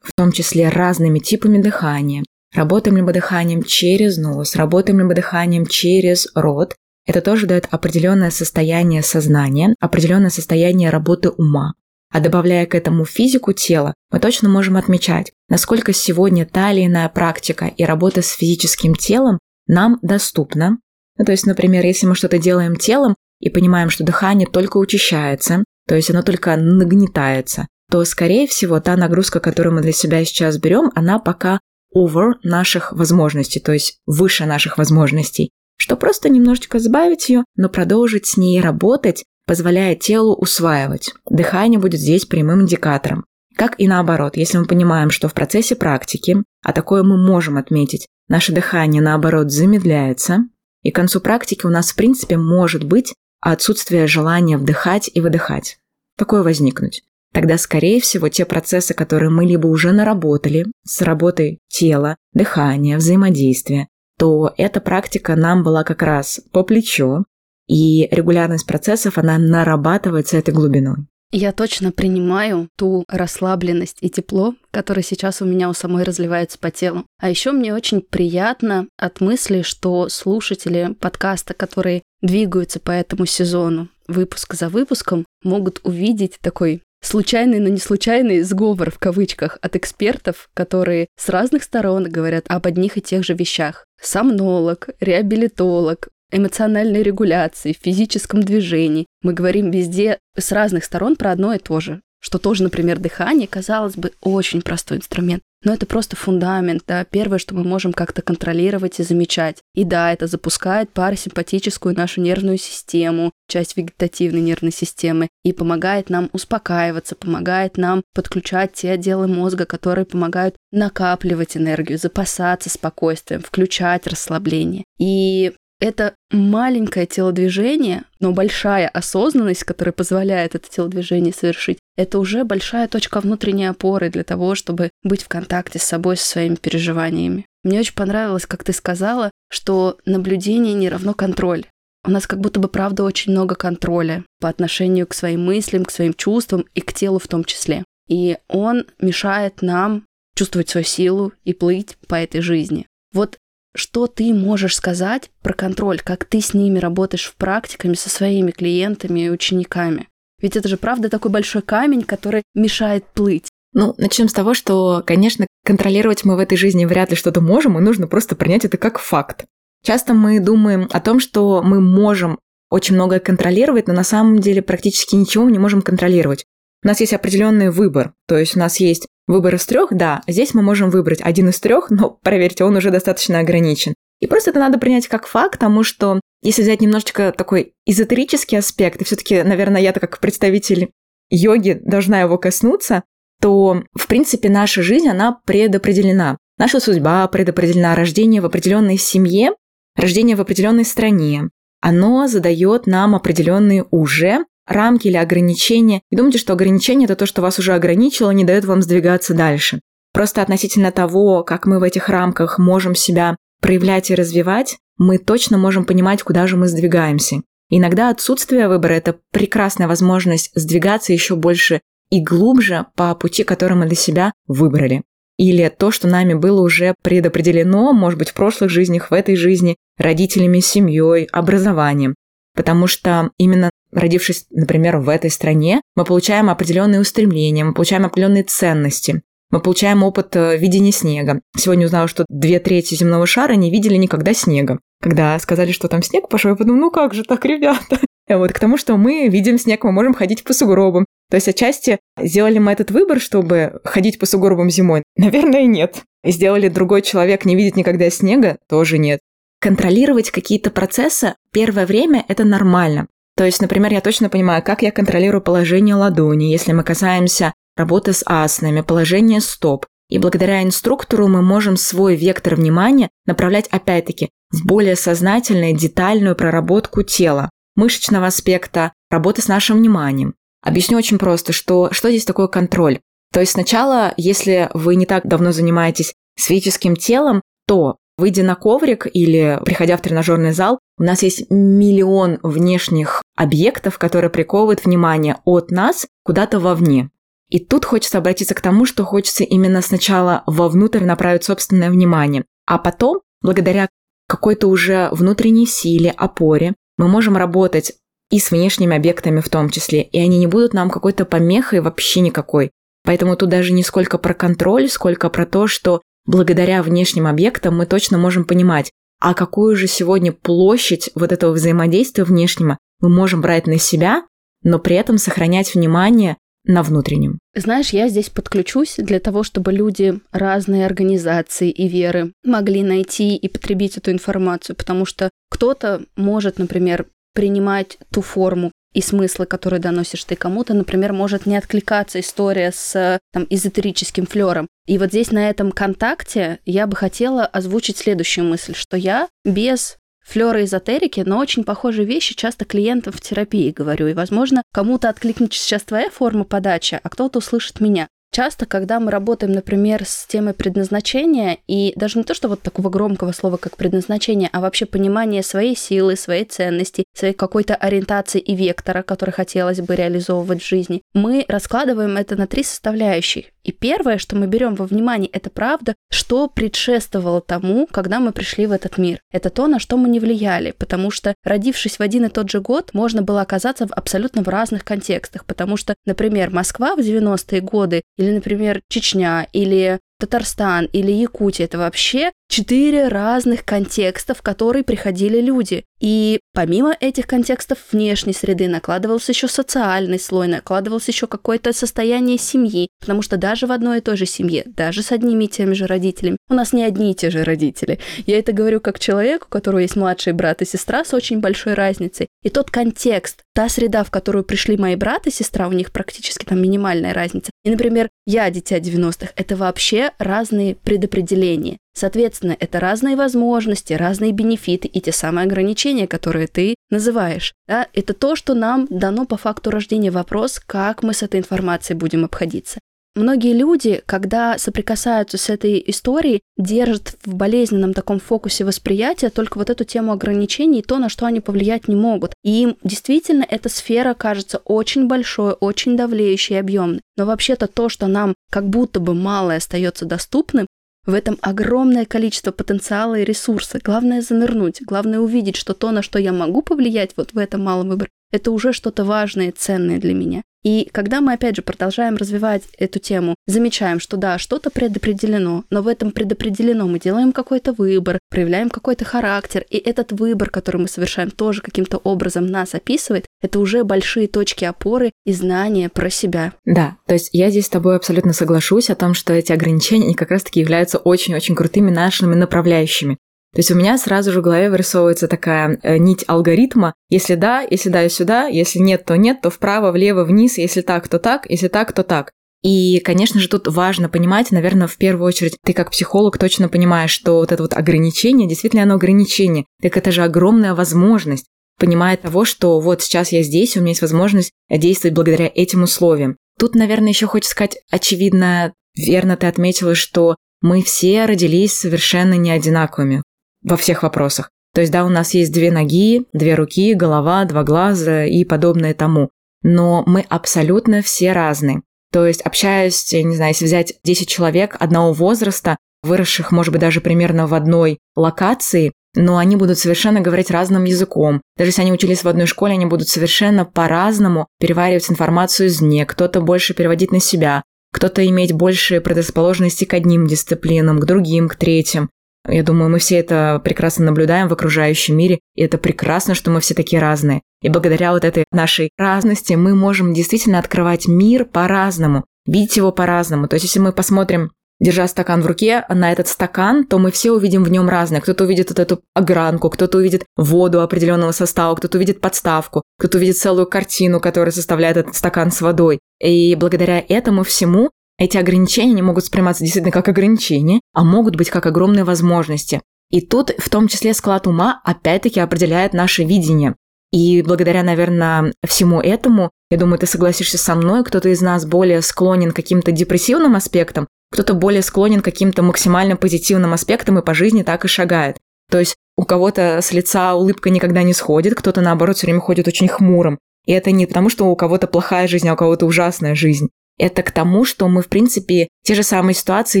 [0.00, 2.24] в том числе разными типами дыхания.
[2.54, 6.74] Работаем ли мы дыханием через нос, работаем ли мы дыханием через рот.
[7.06, 11.74] Это тоже дает определенное состояние сознания, определенное состояние работы ума.
[12.14, 17.08] А добавляя к этому физику тела, мы точно можем отмечать, насколько сегодня та или иная
[17.08, 20.78] практика и работа с физическим телом нам доступна,
[21.18, 25.64] ну, то есть, например, если мы что-то делаем телом и понимаем, что дыхание только учащается,
[25.88, 30.56] то есть оно только нагнетается, то, скорее всего, та нагрузка, которую мы для себя сейчас
[30.58, 31.58] берем, она пока
[31.96, 38.26] over наших возможностей, то есть выше наших возможностей, что просто немножечко сбавить ее, но продолжить
[38.26, 41.12] с ней работать, позволяя телу усваивать.
[41.28, 43.24] Дыхание будет здесь прямым индикатором.
[43.56, 48.06] Как и наоборот, если мы понимаем, что в процессе практики, а такое мы можем отметить,
[48.28, 50.44] наше дыхание наоборот замедляется,
[50.82, 55.78] и к концу практики у нас, в принципе, может быть отсутствие желания вдыхать и выдыхать.
[56.16, 57.02] Такое возникнуть.
[57.32, 63.88] Тогда, скорее всего, те процессы, которые мы либо уже наработали с работой тела, дыхания, взаимодействия,
[64.18, 67.24] то эта практика нам была как раз по плечу,
[67.66, 71.06] и регулярность процессов, она нарабатывается этой глубиной.
[71.36, 76.70] Я точно принимаю ту расслабленность и тепло, которое сейчас у меня у самой разливается по
[76.70, 77.06] телу.
[77.20, 83.88] А еще мне очень приятно от мысли, что слушатели подкаста, которые двигаются по этому сезону,
[84.06, 90.48] выпуск за выпуском, могут увидеть такой случайный, но не случайный сговор в кавычках от экспертов,
[90.54, 93.84] которые с разных сторон говорят об одних и тех же вещах.
[94.00, 99.06] Сомнолог, реабилитолог, эмоциональной регуляции, физическом движении.
[99.22, 102.00] Мы говорим везде с разных сторон про одно и то же.
[102.20, 105.42] Что тоже, например, дыхание, казалось бы, очень простой инструмент.
[105.62, 109.58] Но это просто фундамент, да, первое, что мы можем как-то контролировать и замечать.
[109.74, 116.28] И да, это запускает парасимпатическую нашу нервную систему, часть вегетативной нервной системы, и помогает нам
[116.32, 124.84] успокаиваться, помогает нам подключать те отделы мозга, которые помогают накапливать энергию, запасаться спокойствием, включать расслабление.
[124.98, 125.52] И
[125.84, 133.20] это маленькое телодвижение, но большая осознанность, которая позволяет это телодвижение совершить, это уже большая точка
[133.20, 137.44] внутренней опоры для того, чтобы быть в контакте с собой, со своими переживаниями.
[137.64, 141.66] Мне очень понравилось, как ты сказала, что наблюдение не равно контроль.
[142.06, 145.90] У нас как будто бы, правда, очень много контроля по отношению к своим мыслям, к
[145.90, 147.84] своим чувствам и к телу в том числе.
[148.08, 152.86] И он мешает нам чувствовать свою силу и плыть по этой жизни.
[153.12, 153.36] Вот
[153.74, 158.50] что ты можешь сказать про контроль, как ты с ними работаешь в практиками со своими
[158.50, 160.08] клиентами и учениками?
[160.40, 163.48] Ведь это же правда такой большой камень, который мешает плыть.
[163.72, 167.76] Ну, начнем с того, что, конечно, контролировать мы в этой жизни вряд ли что-то можем,
[167.78, 169.46] и нужно просто принять это как факт.
[169.82, 172.38] Часто мы думаем о том, что мы можем
[172.70, 176.44] очень многое контролировать, но на самом деле практически ничего мы не можем контролировать.
[176.82, 180.54] У нас есть определенный выбор, то есть у нас есть выбор из трех, да, здесь
[180.54, 183.94] мы можем выбрать один из трех, но проверьте, он уже достаточно ограничен.
[184.20, 189.00] И просто это надо принять как факт, потому что если взять немножечко такой эзотерический аспект,
[189.00, 190.90] и все-таки, наверное, я-то как представитель
[191.30, 193.02] йоги должна его коснуться,
[193.40, 196.38] то, в принципе, наша жизнь, она предопределена.
[196.58, 199.52] Наша судьба предопределена, рождение в определенной семье,
[199.96, 201.48] рождение в определенной стране.
[201.80, 206.02] Оно задает нам определенные уже рамки или ограничения.
[206.10, 209.80] И думайте, что ограничение– это то, что вас уже ограничило, не дает вам сдвигаться дальше.
[210.12, 215.58] Просто относительно того, как мы в этих рамках можем себя проявлять и развивать, мы точно
[215.58, 217.42] можем понимать, куда же мы сдвигаемся.
[217.70, 223.86] Иногда отсутствие выбора– это прекрасная возможность сдвигаться еще больше и глубже по пути, который мы
[223.86, 225.02] для себя выбрали.
[225.36, 229.76] Или то, что нами было уже предопределено, может быть, в прошлых жизнях, в этой жизни,
[229.98, 232.14] родителями, семьей, образованием.
[232.54, 238.42] Потому что именно родившись, например, в этой стране, мы получаем определенные устремления, мы получаем определенные
[238.42, 239.22] ценности.
[239.50, 241.40] Мы получаем опыт э, видения снега.
[241.56, 244.80] Сегодня узнала, что две трети земного шара не видели никогда снега.
[245.00, 248.00] Когда сказали, что там снег пошел, я подумала, ну как же так, ребята?
[248.28, 251.04] Вот к тому, что мы видим снег, мы можем ходить по сугробам.
[251.30, 255.02] То есть отчасти сделали мы этот выбор, чтобы ходить по сугробам зимой?
[255.16, 256.02] Наверное, нет.
[256.24, 258.56] Сделали другой человек не видит никогда снега?
[258.68, 259.20] Тоже нет.
[259.60, 263.06] Контролировать какие-то процессы первое время– это нормально.
[263.36, 268.12] То есть, например, я точно понимаю, как я контролирую положение ладони, если мы касаемся работы
[268.12, 269.86] с асанами, положение стоп.
[270.08, 277.02] И благодаря инструктору мы можем свой вектор внимания направлять опять-таки в более сознательную, детальную проработку
[277.02, 280.34] тела, мышечного аспекта, работы с нашим вниманием.
[280.62, 283.00] Объясню очень просто, что, что здесь такое контроль.
[283.32, 289.06] То есть сначала, если вы не так давно занимаетесь физическим телом, то Выйдя на коврик
[289.12, 295.70] или приходя в тренажерный зал, у нас есть миллион внешних объектов, которые приковывают внимание от
[295.70, 297.10] нас куда-то вовне.
[297.50, 302.78] И тут хочется обратиться к тому, что хочется именно сначала вовнутрь направить собственное внимание, а
[302.78, 303.88] потом, благодаря
[304.28, 307.94] какой-то уже внутренней силе, опоре, мы можем работать
[308.30, 312.20] и с внешними объектами в том числе, и они не будут нам какой-то помехой вообще
[312.20, 312.70] никакой.
[313.04, 317.84] Поэтому тут даже не сколько про контроль, сколько про то, что благодаря внешним объектам мы
[317.84, 318.90] точно можем понимать,
[319.24, 324.26] а какую же сегодня площадь вот этого взаимодействия внешнего мы можем брать на себя,
[324.62, 327.38] но при этом сохранять внимание на внутреннем.
[327.56, 333.48] Знаешь, я здесь подключусь для того, чтобы люди разные организации и веры могли найти и
[333.48, 340.24] потребить эту информацию, потому что кто-то может, например, принимать ту форму, и смыслы, которые доносишь
[340.24, 344.68] ты кому-то, например, может не откликаться история с там, эзотерическим флером.
[344.86, 349.98] И вот здесь на этом контакте я бы хотела озвучить следующую мысль, что я без
[350.24, 354.08] флера эзотерики, но очень похожие вещи часто клиентам в терапии говорю.
[354.08, 358.08] И, возможно, кому-то откликнется сейчас твоя форма подачи, а кто-то услышит меня.
[358.34, 362.88] Часто, когда мы работаем, например, с темой предназначения, и даже не то, что вот такого
[362.88, 368.56] громкого слова, как предназначение, а вообще понимание своей силы, своей ценности, своей какой-то ориентации и
[368.56, 373.53] вектора, который хотелось бы реализовывать в жизни, мы раскладываем это на три составляющие.
[373.64, 378.66] И первое, что мы берем во внимание, это правда, что предшествовало тому, когда мы пришли
[378.66, 379.20] в этот мир.
[379.32, 382.60] Это то, на что мы не влияли, потому что, родившись в один и тот же
[382.60, 387.60] год, можно было оказаться в абсолютно в разных контекстах, потому что, например, Москва в 90-е
[387.60, 391.66] годы или, например, Чечня, или Татарстан или Якутия.
[391.66, 395.84] Это вообще четыре разных контекста, в которые приходили люди.
[396.00, 402.88] И помимо этих контекстов внешней среды накладывался еще социальный слой, накладывалось еще какое-то состояние семьи,
[403.00, 405.86] потому что даже в одной и той же семье, даже с одними и теми же
[405.86, 407.98] родителями, у нас не одни и те же родители.
[408.26, 411.74] Я это говорю как человек, у которого есть младший брат и сестра с очень большой
[411.74, 412.28] разницей.
[412.42, 416.44] И тот контекст, та среда, в которую пришли мои брат и сестра, у них практически
[416.44, 417.50] там минимальная разница.
[417.64, 421.78] И, например, я дитя 90-х, это вообще разные предопределения.
[421.94, 427.54] Соответственно, это разные возможности, разные бенефиты и те самые ограничения, которые ты называешь.
[427.68, 427.86] Да?
[427.92, 432.24] Это то, что нам дано по факту рождения вопрос, как мы с этой информацией будем
[432.24, 432.80] обходиться.
[433.16, 439.70] Многие люди, когда соприкасаются с этой историей, держат в болезненном таком фокусе восприятия только вот
[439.70, 442.32] эту тему ограничений и то, на что они повлиять не могут.
[442.42, 447.02] И им действительно эта сфера кажется очень большой, очень давлеющей и объемной.
[447.16, 450.66] Но вообще-то то, что нам как будто бы малое остается доступным,
[451.06, 453.78] в этом огромное количество потенциала и ресурса.
[453.82, 457.90] Главное занырнуть, главное увидеть, что то, на что я могу повлиять вот в этом малом
[457.90, 460.42] выборе, это уже что-то важное и ценное для меня.
[460.64, 465.82] И когда мы, опять же, продолжаем развивать эту тему, замечаем, что да, что-то предопределено, но
[465.82, 470.88] в этом предопределено мы делаем какой-то выбор, проявляем какой-то характер, и этот выбор, который мы
[470.88, 476.54] совершаем, тоже каким-то образом нас описывает, это уже большие точки опоры и знания про себя.
[476.64, 480.30] Да, то есть я здесь с тобой абсолютно соглашусь о том, что эти ограничения, как
[480.30, 483.18] раз-таки являются очень-очень крутыми нашими направляющими.
[483.52, 486.94] То есть у меня сразу же в голове вырисовывается такая э, нить алгоритма.
[487.10, 490.80] Если да, если да, и сюда, если нет, то нет, то вправо, влево, вниз, если
[490.80, 492.32] так, то так, если так, то так.
[492.62, 497.10] И, конечно же, тут важно понимать, наверное, в первую очередь, ты как психолог точно понимаешь,
[497.10, 501.44] что вот это вот ограничение, действительно оно ограничение, так это же огромная возможность,
[501.84, 506.38] понимая того, что вот сейчас я здесь, у меня есть возможность действовать благодаря этим условиям.
[506.58, 512.50] Тут, наверное, еще хочется сказать, очевидно, верно ты отметила, что мы все родились совершенно не
[512.50, 513.22] одинаковыми
[513.62, 514.48] во всех вопросах.
[514.72, 518.94] То есть, да, у нас есть две ноги, две руки, голова, два глаза и подобное
[518.94, 519.28] тому.
[519.62, 521.82] Но мы абсолютно все разные.
[522.12, 527.02] То есть, общаясь, не знаю, если взять 10 человек одного возраста, выросших, может быть, даже
[527.02, 531.40] примерно в одной локации, но они будут совершенно говорить разным языком.
[531.56, 536.04] Даже если они учились в одной школе, они будут совершенно по-разному переваривать информацию извне.
[536.06, 541.56] Кто-то больше переводить на себя, кто-то иметь больше предрасположенности к одним дисциплинам, к другим, к
[541.56, 542.10] третьим.
[542.46, 546.60] Я думаю, мы все это прекрасно наблюдаем в окружающем мире, и это прекрасно, что мы
[546.60, 547.40] все такие разные.
[547.62, 553.48] И благодаря вот этой нашей разности мы можем действительно открывать мир по-разному, видеть его по-разному.
[553.48, 554.50] То есть, если мы посмотрим
[554.80, 558.20] держа стакан в руке, на этот стакан, то мы все увидим в нем разное.
[558.20, 563.38] Кто-то увидит вот эту огранку, кто-то увидит воду определенного состава, кто-то увидит подставку, кто-то увидит
[563.38, 566.00] целую картину, которая составляет этот стакан с водой.
[566.20, 571.50] И благодаря этому всему эти ограничения не могут восприниматься действительно как ограничения, а могут быть
[571.50, 572.80] как огромные возможности.
[573.10, 576.74] И тут в том числе склад ума опять-таки определяет наше видение.
[577.12, 582.02] И благодаря, наверное, всему этому, я думаю, ты согласишься со мной, кто-то из нас более
[582.02, 587.34] склонен к каким-то депрессивным аспектам, кто-то более склонен к каким-то максимально позитивным аспектам и по
[587.34, 588.36] жизни так и шагает.
[588.68, 592.66] То есть у кого-то с лица улыбка никогда не сходит, кто-то, наоборот, все время ходит
[592.66, 593.38] очень хмурым.
[593.64, 596.66] И это не потому, что у кого-то плохая жизнь, а у кого-то ужасная жизнь.
[596.98, 599.80] Это к тому, что мы, в принципе, те же самые ситуации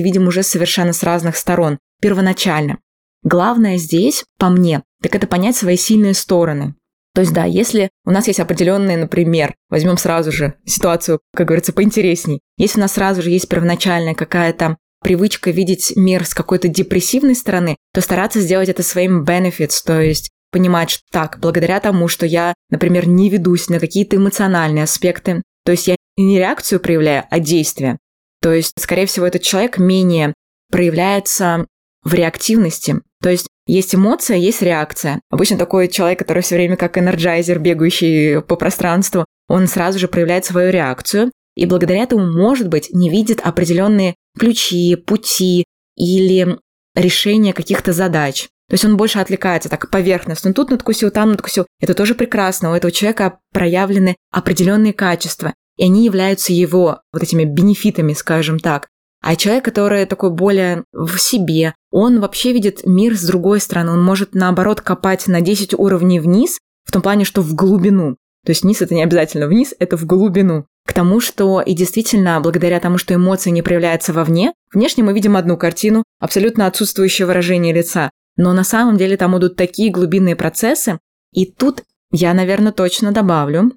[0.00, 2.78] видим уже совершенно с разных сторон, первоначально.
[3.24, 6.76] Главное здесь, по мне, так это понять свои сильные стороны.
[7.14, 11.72] То есть, да, если у нас есть определенные, например, возьмем сразу же ситуацию, как говорится,
[11.72, 12.40] поинтересней.
[12.58, 17.76] Если у нас сразу же есть первоначальная какая-то привычка видеть мир с какой-то депрессивной стороны,
[17.92, 22.54] то стараться сделать это своим benefits, то есть понимать, что так, благодаря тому, что я,
[22.70, 27.98] например, не ведусь на какие-то эмоциональные аспекты, то есть я не реакцию проявляю, а действие.
[28.40, 30.32] То есть, скорее всего, этот человек менее
[30.70, 31.66] проявляется
[32.02, 32.96] в реактивности.
[33.22, 35.20] То есть есть эмоция, есть реакция.
[35.30, 40.44] Обычно такой человек, который все время как энерджайзер, бегающий по пространству, он сразу же проявляет
[40.44, 45.64] свою реакцию, и благодаря этому, может быть, не видит определенные ключи, пути
[45.96, 46.58] или
[46.94, 48.48] решения каких-то задач.
[48.68, 50.52] То есть он больше отвлекается так поверхностно.
[50.52, 51.66] Тут надкусил, там надкусил.
[51.80, 52.72] Это тоже прекрасно.
[52.72, 58.88] У этого человека проявлены определенные качества и они являются его вот этими бенефитами, скажем так.
[59.20, 63.92] А человек, который такой более в себе, он вообще видит мир с другой стороны.
[63.92, 68.16] Он может, наоборот, копать на 10 уровней вниз, в том плане, что в глубину.
[68.44, 70.66] То есть вниз это не обязательно вниз, это в глубину.
[70.84, 75.36] К тому, что и действительно, благодаря тому, что эмоции не проявляются вовне, внешне мы видим
[75.36, 78.10] одну картину, абсолютно отсутствующее выражение лица.
[78.36, 80.98] Но на самом деле там идут такие глубинные процессы.
[81.32, 83.70] И тут я, наверное, точно добавлю,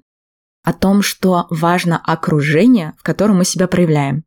[0.64, 4.24] о том, что важно окружение, в котором мы себя проявляем.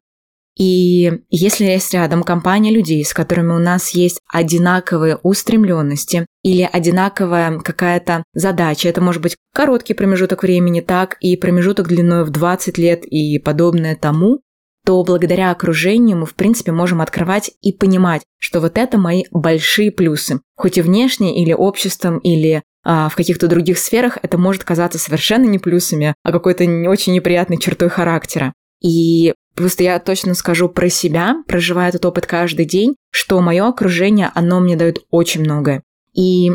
[0.57, 7.59] И если есть рядом компания людей, с которыми у нас есть одинаковые устремленности или одинаковая
[7.59, 13.05] какая-то задача, это может быть короткий промежуток времени, так и промежуток длиной в 20 лет
[13.05, 14.41] и подобное тому,
[14.85, 19.91] то благодаря окружению мы, в принципе, можем открывать и понимать, что вот это мои большие
[19.91, 20.41] плюсы.
[20.55, 25.45] Хоть и внешне, или обществом, или а в каких-то других сферах это может казаться совершенно
[25.45, 28.53] не плюсами, а какой-то не очень неприятной чертой характера.
[28.81, 34.31] И просто я точно скажу про себя, проживая этот опыт каждый день, что мое окружение,
[34.33, 35.83] оно мне дает очень многое.
[36.13, 36.51] И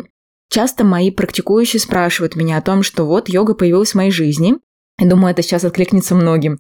[0.50, 4.54] часто мои практикующие спрашивают меня о том, что вот йога появилась в моей жизни.
[4.98, 6.59] Я думаю, это сейчас откликнется многим.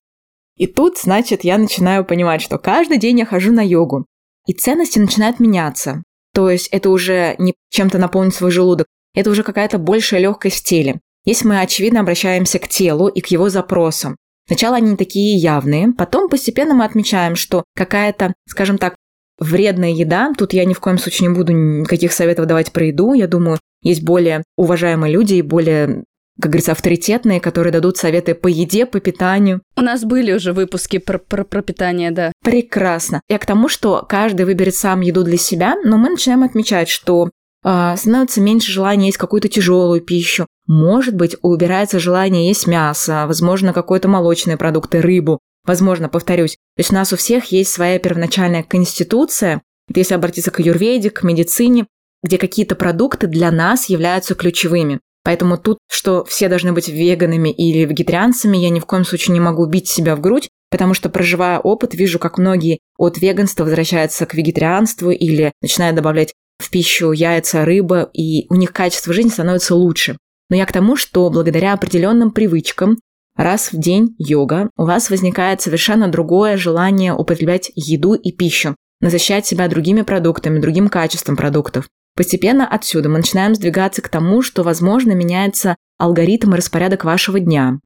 [0.56, 4.06] И тут, значит, я начинаю понимать, что каждый день я хожу на йогу.
[4.46, 6.02] И ценности начинают меняться.
[6.32, 10.64] То есть это уже не чем-то наполнить свой желудок, это уже какая-то большая легкость в
[10.64, 11.00] теле.
[11.24, 14.16] Если мы, очевидно, обращаемся к телу и к его запросам.
[14.46, 18.94] Сначала они такие явные, потом постепенно мы отмечаем, что какая-то, скажем так,
[19.38, 23.12] вредная еда, тут я ни в коем случае не буду никаких советов давать про еду,
[23.12, 26.04] я думаю, есть более уважаемые люди и более
[26.38, 29.62] как говорится, авторитетные, которые дадут советы по еде, по питанию.
[29.74, 32.30] У нас были уже выпуски про, про, про питание, да.
[32.44, 33.22] Прекрасно.
[33.28, 37.30] Я к тому, что каждый выберет сам еду для себя, но мы начинаем отмечать, что
[37.64, 40.46] э, становится меньше желания есть какую-то тяжелую пищу.
[40.66, 45.40] Может быть, убирается желание есть мясо, возможно, какой-то молочные продукты, рыбу.
[45.64, 46.56] Возможно, повторюсь.
[46.76, 49.62] То есть у нас у всех есть своя первоначальная конституция.
[49.88, 51.86] Это если обратиться к юрведе, к медицине,
[52.22, 55.00] где какие-то продукты для нас являются ключевыми.
[55.24, 59.40] Поэтому тут, что все должны быть веганами или вегетарианцами, я ни в коем случае не
[59.40, 64.24] могу бить себя в грудь, потому что, проживая опыт, вижу, как многие от веганства возвращаются
[64.26, 69.74] к вегетарианству или начинают добавлять в пищу яйца, рыба, и у них качество жизни становится
[69.74, 70.16] лучше.
[70.48, 72.98] Но я к тому, что благодаря определенным привычкам
[73.36, 79.46] раз в день йога, у вас возникает совершенно другое желание употреблять еду и пищу, насыщать
[79.46, 81.88] себя другими продуктами, другим качеством продуктов.
[82.16, 87.78] Постепенно отсюда мы начинаем сдвигаться к тому, что, возможно, меняется алгоритм и распорядок вашего дня.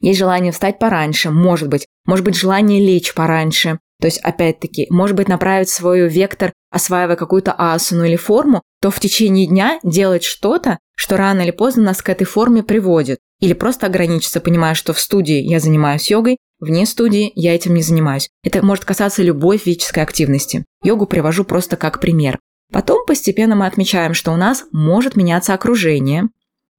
[0.00, 1.86] Есть желание встать пораньше, может быть.
[2.04, 3.78] Может быть, желание лечь пораньше.
[4.00, 9.00] То есть, опять-таки, может быть, направить свой вектор, осваивая какую-то асану или форму, то в
[9.00, 13.18] течение дня делать что-то, что рано или поздно нас к этой форме приводит.
[13.40, 17.82] Или просто ограничиться, понимая, что в студии я занимаюсь йогой, вне студии я этим не
[17.82, 18.28] занимаюсь.
[18.44, 20.64] Это может касаться любой физической активности.
[20.84, 22.38] Йогу привожу просто как пример.
[22.72, 26.28] Потом постепенно мы отмечаем, что у нас может меняться окружение.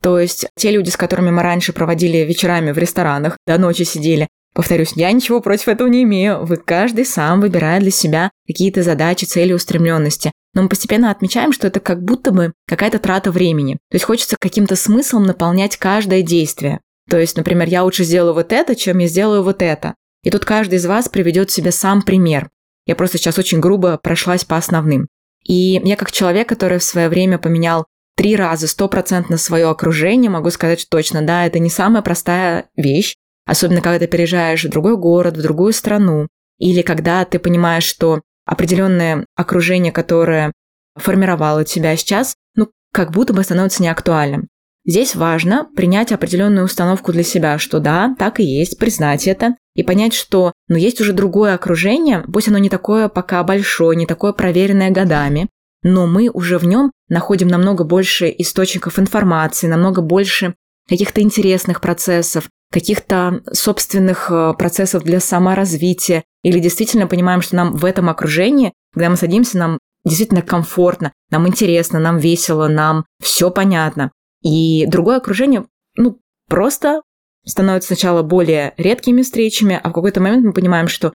[0.01, 4.29] То есть те люди, с которыми мы раньше проводили вечерами в ресторанах, до ночи сидели,
[4.57, 6.43] Повторюсь, я ничего против этого не имею.
[6.43, 10.31] Вы каждый сам выбирает для себя какие-то задачи, цели, устремленности.
[10.57, 13.73] Но мы постепенно отмечаем, что это как будто бы какая-то трата времени.
[13.91, 16.79] То есть хочется каким-то смыслом наполнять каждое действие.
[17.07, 19.93] То есть, например, я лучше сделаю вот это, чем я сделаю вот это.
[20.23, 22.49] И тут каждый из вас приведет себе сам пример.
[22.87, 25.07] Я просто сейчас очень грубо прошлась по основным.
[25.45, 30.49] И я как человек, который в свое время поменял три раза стопроцентно свое окружение, могу
[30.49, 33.15] сказать что точно, да, это не самая простая вещь,
[33.45, 38.21] особенно когда ты переезжаешь в другой город, в другую страну, или когда ты понимаешь, что
[38.47, 40.51] определенное окружение, которое
[40.95, 44.47] формировало тебя сейчас, ну, как будто бы становится неактуальным.
[44.85, 49.83] Здесь важно принять определенную установку для себя, что да, так и есть, признать это и
[49.83, 54.31] понять, что ну, есть уже другое окружение, пусть оно не такое пока большое, не такое
[54.31, 55.49] проверенное годами,
[55.83, 60.55] но мы уже в нем находим намного больше источников информации, намного больше
[60.87, 67.85] каких-то интересных процессов, каких-то собственных э, процессов для саморазвития, или действительно понимаем, что нам в
[67.85, 74.11] этом окружении, когда мы садимся, нам действительно комфортно, нам интересно, нам весело, нам все понятно.
[74.41, 77.01] И другое окружение, ну, просто
[77.45, 81.13] становится сначала более редкими встречами, а в какой-то момент мы понимаем, что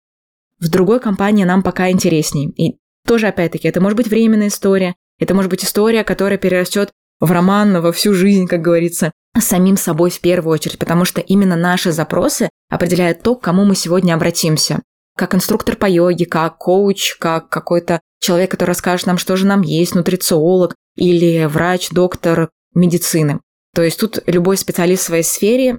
[0.58, 2.48] в другой компании нам пока интересней.
[2.56, 6.90] И тоже, опять-таки, это может быть временная история, это может быть история, которая перерастет
[7.22, 11.54] в роман во всю жизнь, как говорится, самим собой в первую очередь, потому что именно
[11.54, 14.82] наши запросы определяют то, к кому мы сегодня обратимся.
[15.16, 19.62] Как инструктор по йоге, как коуч, как какой-то человек, который расскажет нам, что же нам
[19.62, 23.38] есть, нутрициолог или врач, доктор медицины.
[23.72, 25.78] То есть тут любой специалист в своей сфере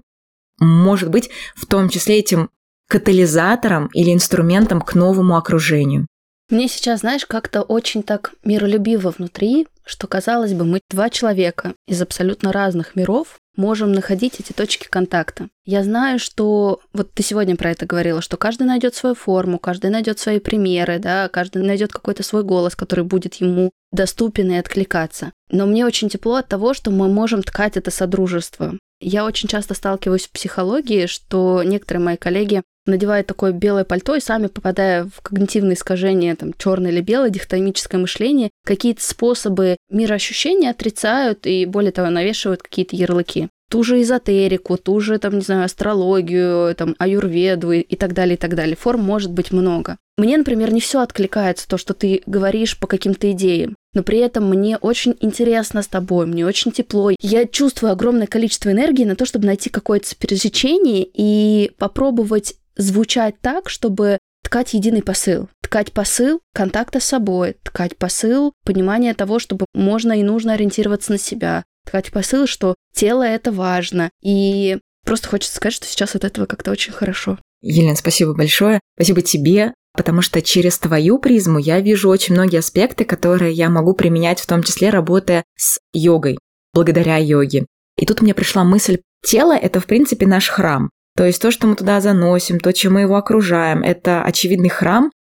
[0.60, 2.52] может быть в том числе этим
[2.88, 6.08] катализатором или инструментом к новому окружению.
[6.50, 12.02] Мне сейчас, знаешь, как-то очень так миролюбиво внутри, что, казалось бы, мы два человека из
[12.02, 15.50] абсолютно разных миров можем находить эти точки контакта.
[15.66, 19.92] Я знаю, что вот ты сегодня про это говорила, что каждый найдет свою форму, каждый
[19.92, 25.32] найдет свои примеры, да, каждый найдет какой-то свой голос, который будет ему доступен и откликаться.
[25.52, 28.74] Но мне очень тепло от того, что мы можем ткать это содружество.
[29.00, 34.20] Я очень часто сталкиваюсь в психологии, что некоторые мои коллеги надевают такое белое пальто и
[34.20, 41.46] сами попадая в когнитивные искажения, там, черное или белое, дихотомическое мышление, какие-то способы мироощущения отрицают
[41.46, 46.76] и, более того, навешивают какие-то ярлыки ту же эзотерику, ту же, там, не знаю, астрологию,
[46.76, 48.76] там, аюрведу и так далее, и так далее.
[48.76, 49.98] Форм может быть много.
[50.16, 53.76] Мне, например, не все откликается, то, что ты говоришь по каким-то идеям.
[53.96, 57.10] Но при этом мне очень интересно с тобой, мне очень тепло.
[57.20, 63.70] Я чувствую огромное количество энергии на то, чтобы найти какое-то пересечение и попробовать звучать так,
[63.70, 65.50] чтобы ткать единый посыл.
[65.62, 71.18] Ткать посыл контакта с собой, ткать посыл понимания того, чтобы можно и нужно ориентироваться на
[71.18, 74.10] себя, ткать посыл, что тело это важно.
[74.22, 77.40] И просто хочется сказать, что сейчас от этого как-то очень хорошо.
[77.62, 78.80] Елена, спасибо большое.
[78.96, 83.94] Спасибо тебе, потому что через твою призму я вижу очень многие аспекты, которые я могу
[83.94, 86.38] применять, в том числе работая с йогой,
[86.74, 87.66] благодаря йоге.
[87.98, 90.90] И тут мне пришла мысль, тело– это, в принципе, наш храм.
[91.16, 95.12] То есть то, что мы туда заносим, то, чем мы его окружаем, это очевидный храм.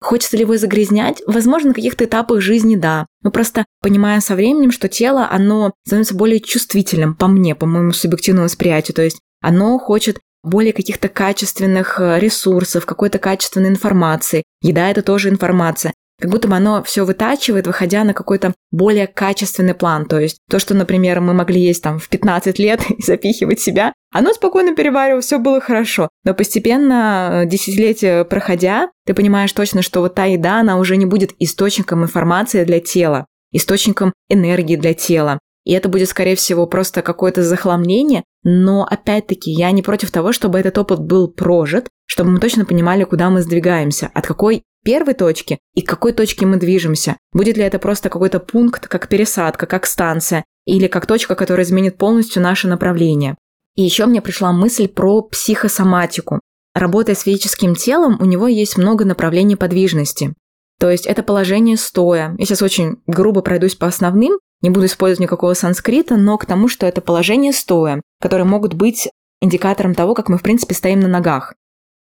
[0.00, 1.22] Хочется ли его загрязнять?
[1.26, 3.06] Возможно, на каких-то этапах жизни да.
[3.22, 7.92] Мы просто понимаем со временем, что тело, оно становится более чувствительным, по мне, по моему
[7.92, 8.94] субъективному восприятию.
[8.94, 14.44] То есть оно хочет более каких-то качественных э, ресурсов, какой-то качественной информации.
[14.62, 15.92] Еда– это тоже информация.
[16.20, 20.06] Как будто бы оно все вытачивает, выходя на какой-то более качественный план.
[20.06, 23.92] То есть то, что, например, мы могли есть там в 15 лет и запихивать себя,
[24.12, 26.08] оно спокойно переваривало, все было хорошо.
[26.24, 31.06] Но постепенно, э, десятилетия проходя, ты понимаешь точно, что вот та еда, она уже не
[31.06, 35.38] будет источником информации для тела, источником энергии для тела.
[35.64, 38.24] И это будет, скорее всего, просто какое-то захламление.
[38.42, 43.04] Но, опять-таки, я не против того, чтобы этот опыт был прожит, чтобы мы точно понимали,
[43.04, 47.16] куда мы сдвигаемся, от какой первой точки и к какой точке мы движемся.
[47.32, 51.98] Будет ли это просто какой-то пункт, как пересадка, как станция, или как точка, которая изменит
[51.98, 53.36] полностью наше направление.
[53.76, 56.40] И еще мне пришла мысль про психосоматику.
[56.74, 60.34] Работая с физическим телом, у него есть много направлений подвижности.
[60.78, 62.34] То есть это положение стоя.
[62.38, 66.68] Я сейчас очень грубо пройдусь по основным, не буду использовать никакого санскрита, но к тому,
[66.68, 69.08] что это положение стоя, которые могут быть
[69.40, 71.54] индикатором того, как мы, в принципе, стоим на ногах.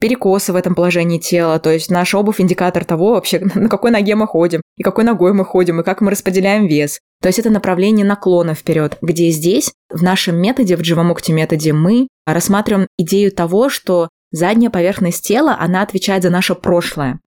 [0.04, 4.16] Перекосы в этом положении тела, то есть наша обувь индикатор того вообще, на какой ноге
[4.16, 7.00] мы ходим, и какой ногой мы ходим, и как мы распределяем вес.
[7.22, 12.08] То есть это направление наклона вперед, где здесь, в нашем методе, в Дживамукте методе, мы
[12.26, 17.18] рассматриваем идею того, что задняя поверхность тела, она отвечает за наше прошлое.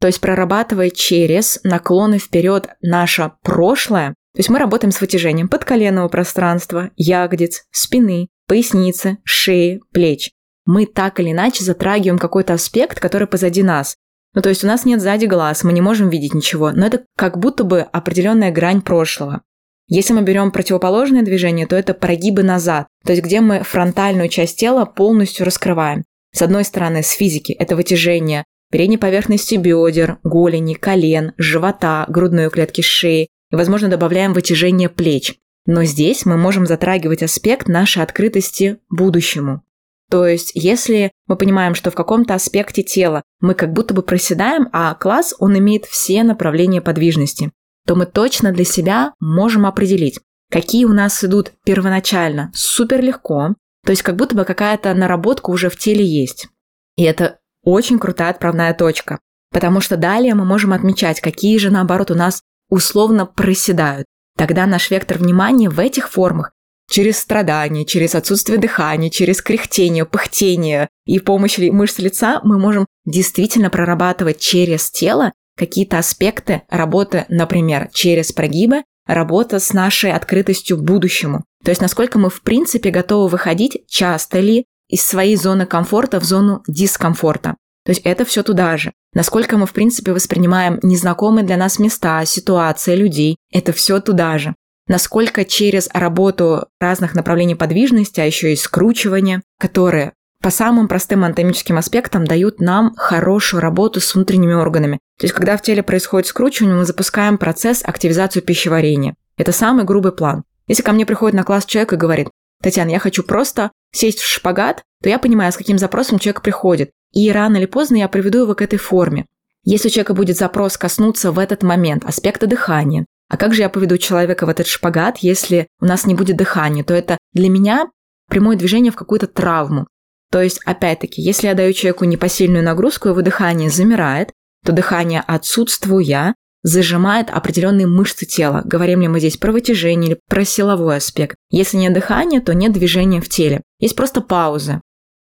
[0.00, 6.06] То есть прорабатывая через наклоны вперед наше прошлое, то есть мы работаем с вытяжением подколенного
[6.06, 10.30] пространства, ягодиц, спины, поясницы, шеи, плеч.
[10.66, 13.96] Мы так или иначе затрагиваем какой-то аспект, который позади нас.
[14.34, 17.04] Ну, то есть у нас нет сзади глаз, мы не можем видеть ничего, но это
[17.16, 19.42] как будто бы определенная грань прошлого.
[19.88, 24.56] Если мы берем противоположное движение, то это прогибы назад, то есть где мы фронтальную часть
[24.58, 26.04] тела полностью раскрываем.
[26.32, 32.82] С одной стороны, с физики это вытяжение передней поверхности бедер, голени, колен, живота, грудной клетки
[32.82, 35.34] шеи, и, возможно, добавляем вытяжение плеч.
[35.66, 39.62] Но здесь мы можем затрагивать аспект нашей открытости будущему.
[40.10, 44.68] То есть, если мы понимаем, что в каком-то аспекте тела мы как будто бы проседаем,
[44.72, 47.52] а класс, он имеет все направления подвижности,
[47.86, 50.18] то мы точно для себя можем определить,
[50.50, 53.54] какие у нас идут первоначально супер легко,
[53.84, 56.48] то есть как будто бы какая-то наработка уже в теле есть.
[56.96, 59.20] И это очень крутая отправная точка,
[59.52, 64.06] потому что далее мы можем отмечать, какие же наоборот у нас условно проседают.
[64.36, 66.52] Тогда наш вектор внимания в этих формах
[66.90, 73.70] через страдания, через отсутствие дыхания, через кряхтение, пыхтение и помощь мышц лица мы можем действительно
[73.70, 81.44] прорабатывать через тело какие-то аспекты работы, например, через прогибы, работа с нашей открытостью будущему.
[81.64, 86.24] То есть насколько мы в принципе готовы выходить, часто ли, из своей зоны комфорта в
[86.24, 87.56] зону дискомфорта.
[87.84, 88.92] То есть это все туда же.
[89.14, 94.54] Насколько мы, в принципе, воспринимаем незнакомые для нас места, ситуации, людей, это все туда же.
[94.90, 101.78] Насколько через работу разных направлений подвижности, а еще и скручивания, которые по самым простым анатомическим
[101.78, 104.98] аспектам дают нам хорошую работу с внутренними органами.
[105.16, 109.14] То есть, когда в теле происходит скручивание, мы запускаем процесс активизации пищеварения.
[109.36, 110.42] Это самый грубый план.
[110.66, 112.28] Если ко мне приходит на класс человек и говорит,
[112.60, 116.90] Татьяна, я хочу просто сесть в шпагат, то я понимаю, с каким запросом человек приходит.
[117.12, 119.26] И рано или поздно я приведу его к этой форме.
[119.62, 123.68] Если у человека будет запрос коснуться в этот момент аспекта дыхания, а как же я
[123.68, 127.88] поведу человека в этот шпагат, если у нас не будет дыхания, то это для меня
[128.28, 129.86] прямое движение в какую-то травму.
[130.32, 134.32] То есть, опять-таки, если я даю человеку непосильную нагрузку, его дыхание замирает,
[134.64, 138.62] то дыхание отсутствуя зажимает определенные мышцы тела.
[138.64, 141.36] Говорим ли мы здесь про вытяжение или про силовой аспект.
[141.50, 143.62] Если нет дыхания, то нет движения в теле.
[143.78, 144.80] Есть просто пауза.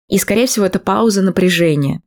[0.08, 2.00] И, скорее всего, это пауза напряжения.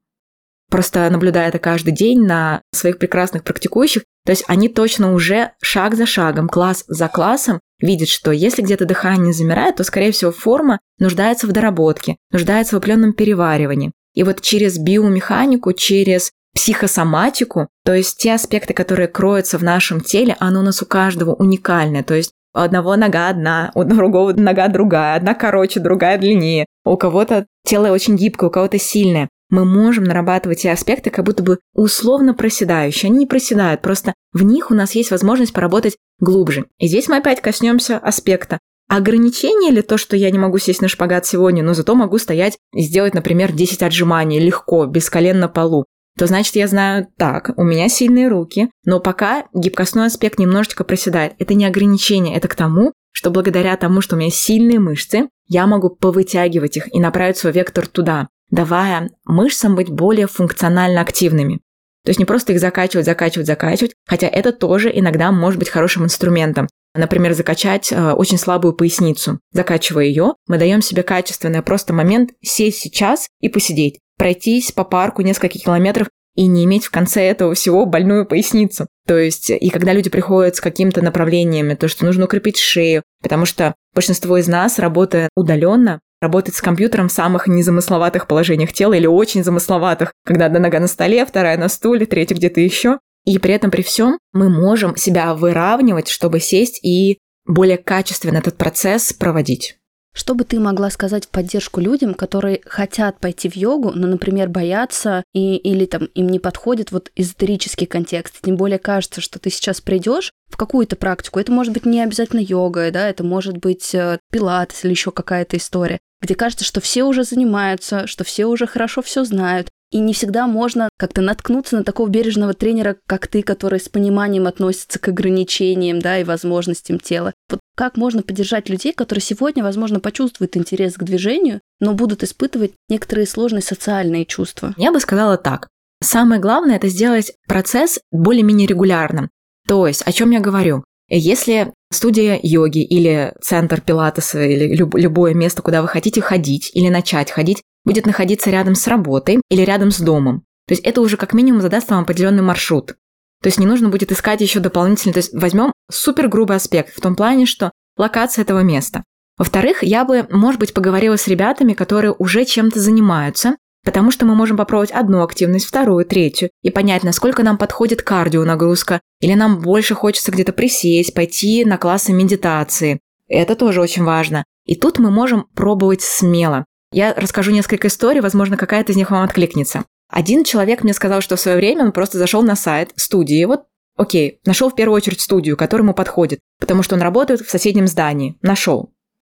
[0.72, 5.95] Просто наблюдая это каждый день на своих прекрасных практикующих, то есть они точно уже шаг
[5.95, 10.80] за шагом, класс за классом видят, что если где-то дыхание замирает, то, скорее всего, форма
[10.97, 13.91] нуждается в доработке, нуждается в определенном переваривании.
[14.13, 20.38] И вот через биомеханику, через психосоматику, то есть те аспекты, которые кроются в нашем теле,
[20.39, 22.03] оно у нас у каждого уникальное.
[22.03, 26.65] То есть у одного нога одна, у другого нога другая, одна короче, другая длиннее.
[26.86, 29.30] У кого-то тело очень гибкое, у кого-то сильное.
[29.52, 33.10] Мы можем нарабатывать те аспекты, как будто бы условно проседающие.
[33.10, 36.66] Они не проседают, просто в них у нас есть возможность поработать глубже.
[36.80, 38.58] И здесь мы опять коснемся аспекта.
[38.89, 42.58] Ограничение ли то, что я не могу сесть на шпагат сегодня, но зато могу стоять
[42.74, 45.86] и сделать, например, 10 отжиманий легко, без колен на полу
[46.18, 51.34] то значит я знаю, так, у меня сильные руки, но пока гибкостной аспект немножечко проседает.
[51.39, 55.68] Это не ограничение, это к тому, что благодаря тому, что у меня сильные мышцы, я
[55.68, 61.62] могу повытягивать их и направить свой вектор туда, давая мышцам быть более функционально активными.
[62.04, 66.04] То есть не просто их закачивать, закачивать, закачивать, хотя это тоже иногда может быть хорошим
[66.04, 66.68] инструментом.
[66.93, 69.39] Например, закачать э, очень слабую поясницу.
[69.54, 75.24] Закачивая ее, мы даем себе качественный просто момент сесть сейчас и посидеть пройтись по парку
[75.24, 78.86] несколько километров и не иметь в конце этого всего больную поясницу.
[79.08, 83.47] То есть, и когда люди приходят с какими-то направлениями, то, что нужно укрепить шею, потому
[83.47, 89.07] что большинство из нас, работая удаленно, работает с компьютером в самых незамысловатых положениях тела или
[89.07, 92.99] очень замысловатых, когда одна нога на столе, вторая на стуле, третья где-то еще.
[93.26, 98.57] И при этом при всем мы можем себя выравнивать, чтобы сесть и более качественно этот
[98.57, 99.78] процесс проводить.
[100.14, 104.49] Что бы ты могла сказать в поддержку людям, которые хотят пойти в йогу, но, например,
[104.49, 108.41] боятся и, или там им не подходит вот эзотерический контекст?
[108.41, 111.39] Тем более кажется, что ты сейчас придешь в какую-то практику.
[111.39, 115.57] Это может быть не обязательно йога, да, это может быть э, пилатес или еще какая-то
[115.57, 120.14] история где кажется, что все уже занимаются, что все уже хорошо все знают, и не
[120.14, 125.07] всегда можно как-то наткнуться на такого бережного тренера, как ты, который с пониманием относится к
[125.09, 127.34] ограничениям, да, и возможностям тела.
[127.49, 132.74] Вот как можно поддержать людей, которые сегодня, возможно, почувствуют интерес к движению, но будут испытывать
[132.90, 134.76] некоторые сложные социальные чувства?
[134.78, 135.68] Я бы сказала так.
[136.00, 139.32] Самое главное– это сделать процесс более-менее регулярным.
[139.68, 140.84] То есть, о чем я говорю?
[141.10, 146.90] Если студия йоги или центр пилатеса или люб- любое место, куда вы хотите ходить или
[146.90, 150.44] начать ходить, будет находиться рядом с работой или рядом с домом.
[150.68, 152.96] То есть это уже как минимум задаст вам определенный маршрут.
[153.42, 155.14] То есть не нужно будет искать еще дополнительно.
[155.14, 159.04] То есть возьмем супер грубый аспект в том плане, что локация этого места.
[159.38, 164.36] Во-вторых, я бы, может быть, поговорила с ребятами, которые уже чем-то занимаются, Потому что мы
[164.36, 169.60] можем попробовать одну активность, вторую, третью, и понять, насколько нам подходит кардио нагрузка, или нам
[169.60, 173.00] больше хочется где-то присесть, пойти на классы медитации.
[173.28, 174.44] Это тоже очень важно.
[174.66, 176.66] И тут мы можем пробовать смело.
[176.92, 179.84] Я расскажу несколько историй, возможно, какая-то из них вам откликнется.
[180.10, 183.64] Один человек мне сказал, что в свое время он просто зашел на сайт студии, вот
[183.98, 187.88] Окей, нашел в первую очередь студию, которая ему подходит, потому что он работает в соседнем
[187.88, 188.38] здании.
[188.42, 188.92] Нашел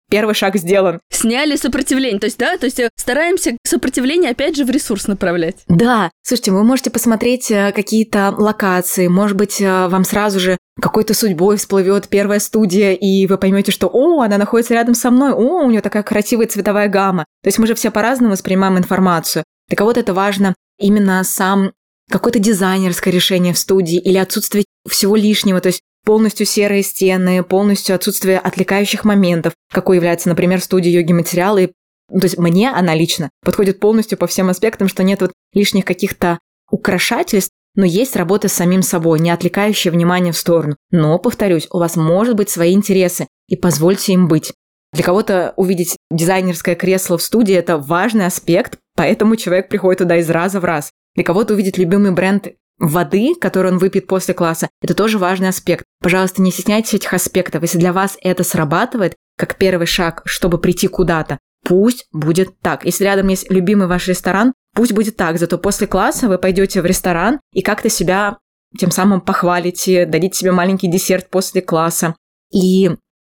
[0.10, 1.00] первый шаг сделан.
[1.10, 5.64] Сняли сопротивление, то есть, да, то есть э, стараемся сопротивление опять же в ресурс направлять.
[5.68, 11.14] Да, слушайте, вы можете посмотреть э, какие-то локации, может быть, э, вам сразу же какой-то
[11.14, 15.64] судьбой всплывет первая студия, и вы поймете, что «О, она находится рядом со мной, о,
[15.64, 17.26] у нее такая красивая цветовая гамма».
[17.44, 19.44] То есть мы же все по-разному воспринимаем информацию.
[19.68, 21.74] Для кого-то это важно именно сам
[22.10, 25.62] какое-то дизайнерское решение в студии или отсутствие всего лишнего.
[25.62, 31.72] То есть полностью серые стены, полностью отсутствие отвлекающих моментов, какой является, например, студия йоги материалы.
[32.12, 36.40] То есть мне она лично подходит полностью по всем аспектам, что нет вот лишних каких-то
[36.72, 40.76] украшательств, но есть работа с самим собой, не отвлекающая внимание в сторону.
[40.92, 44.54] Но, повторюсь, у вас может быть свои интересы, и позвольте им быть.
[44.92, 50.30] Для кого-то увидеть дизайнерское кресло в студии– это важный аспект, поэтому человек приходит туда из
[50.30, 50.92] раза в раз.
[51.20, 52.48] Для кого-то увидеть любимый бренд
[52.78, 55.84] воды, которую он выпьет после класса, это тоже важный аспект.
[56.02, 57.62] Пожалуйста, не стесняйтесь этих аспектов.
[57.62, 62.86] Если для вас это срабатывает, как первый шаг, чтобы прийти куда-то, пусть будет так.
[62.86, 65.38] Если рядом есть любимый ваш ресторан, пусть будет так.
[65.40, 68.38] Зато после класса вы пойдете в ресторан и как-то себя
[68.80, 72.16] тем самым похвалите, дадите себе маленький десерт после класса.
[72.50, 72.92] И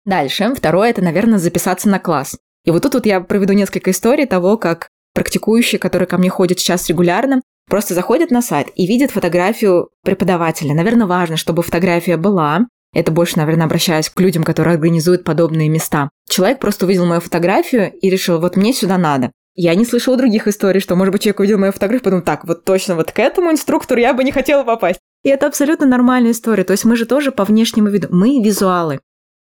[0.07, 2.39] дальше, второе, это, наверное, записаться на класс.
[2.65, 6.59] И вот тут вот я проведу несколько историй того, как практикующие, которые ко мне ходят
[6.59, 10.75] сейчас регулярно, Просто заходит на сайт и видит фотографию преподавателя.
[10.75, 12.67] Наверное, важно, чтобы фотография была.
[12.93, 16.11] Это больше, наверное, обращаясь к людям, которые организуют подобные места.
[16.29, 19.33] Человек просто увидел мою фотографию и решил, вот мне сюда надо.
[19.57, 22.45] Я не слышала других историй, что, может быть, человек увидел мою фотографию и подумал, так,
[22.45, 24.99] вот точно вот к этому инструктору я бы не хотела попасть.
[25.23, 26.65] И это абсолютно нормальная история.
[26.65, 29.01] То есть мы же тоже по внешнему виду, мы визуалы.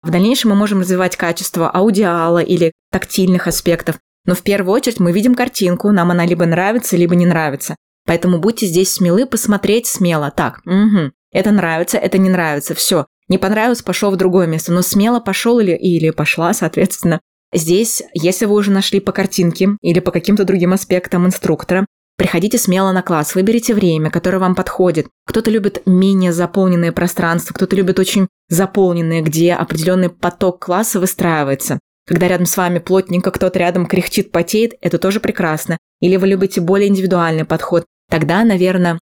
[0.02, 3.98] В дальнейшем мы можем развивать качество аудиала или тактильных аспектов.
[4.26, 7.76] Но в первую очередь мы видим картинку, нам она либо нравится, либо не нравится.
[8.06, 10.32] Поэтому будьте здесь смелы посмотреть смело.
[10.36, 13.08] Так, угу, это нравится, это не нравится, все.
[13.30, 17.22] Не понравилось, пошел в другое место, но смело пошел или, или пошла, соответственно.
[17.54, 21.86] Здесь, если вы уже нашли по картинке или по каким-то другим аспектам инструктора,
[22.18, 25.08] приходите смело на класс, выберите время, которое вам подходит.
[25.26, 31.80] Кто-то любит менее заполненные пространства, кто-то любит очень заполненные, где определенный поток класса выстраивается.
[32.06, 35.78] Когда рядом с вами плотненько кто-то рядом кряхтит, потеет, это тоже прекрасно.
[36.02, 39.00] Или вы любите более индивидуальный подход, тогда, наверное,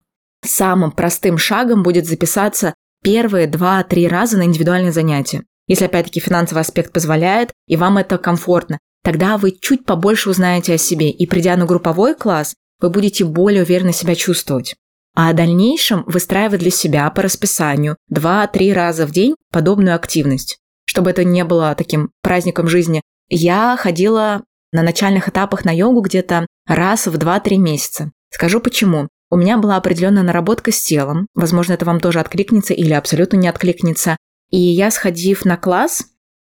[0.45, 5.45] самым простым шагом будет записаться первые два-три раза на индивидуальное занятие.
[5.67, 10.79] Если, опять-таки, финансовый аспект позволяет, и вам это комфортно, тогда вы чуть побольше узнаете о
[10.79, 14.77] себе, и придя на групповой класс, вы будете более уверенно себя чувствовать.
[15.17, 21.09] А о дальнейшем выстраивать для себя по расписанию 2-3 раза в день подобную активность, чтобы
[21.09, 23.01] это не было таким праздником жизни.
[23.31, 28.13] Я ходила на начальных этапах на йогу где-то раз в 2-3 месяца.
[28.31, 29.09] Скажу почему.
[29.31, 33.49] У меня была определенная наработка с телом, возможно, это вам тоже откликнется или абсолютно не
[33.49, 34.17] откликнется.
[34.51, 36.07] И я, сходив на класс,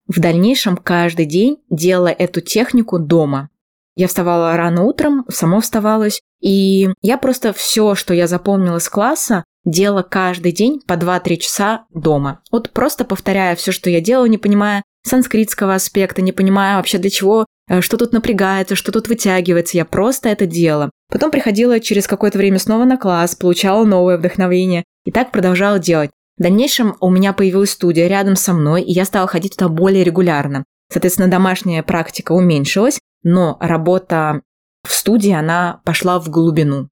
[0.07, 3.49] в дальнейшем каждый день делала эту технику дома.
[3.95, 9.43] Я вставала рано утром, само вставалась, и я просто все, что я запомнила с класса,
[9.65, 12.41] делала каждый день по 2-3 часа дома.
[12.49, 17.09] Вот просто повторяя все, что я делала, не понимая санскритского аспекта, не понимая вообще для
[17.09, 17.45] чего,
[17.82, 19.78] что тут напрягается, что тут вытягивается.
[19.78, 20.89] Я просто это делала.
[21.09, 26.11] Потом приходила через какое-то время снова на класс, получала новое вдохновение и так продолжала делать.
[26.38, 30.03] В дальнейшем у меня появилась студия рядом со мной, и я стала ходить туда более
[30.03, 30.63] регулярно.
[30.91, 34.41] Соответственно, домашняя практика уменьшилась, но работа
[34.88, 36.89] в студии, она пошла в глубину.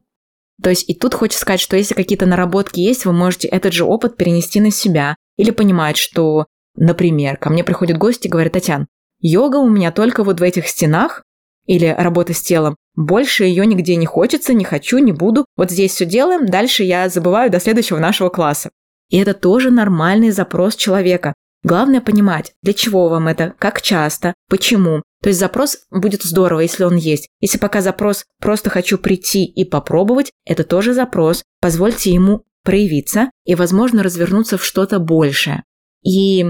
[0.62, 3.86] То есть и тут хочется сказать, что если какие-то наработки есть, вы можете этот же
[3.86, 8.88] опыт перенести на себя или понимать, что, например, ко мне приходят гости и говорят, Татьян,
[9.20, 11.24] йога у меня только вот в этих стенах
[11.66, 15.46] или работа с телом, больше ее нигде не хочется, не хочу, не буду.
[15.56, 18.72] Вот здесь все делаем, дальше я забываю до следующего нашего класса.
[19.10, 21.34] И это тоже нормальный запрос человека.
[21.64, 25.04] Главное понимать, для чего вам это, как часто, почему.
[25.22, 27.28] То есть запрос будет здорово, если он есть.
[27.42, 31.44] Если пока запрос «просто хочу прийти и попробовать», это тоже запрос.
[31.60, 35.64] Позвольте ему проявиться и, возможно, развернуться в что-то большее.
[36.04, 36.46] И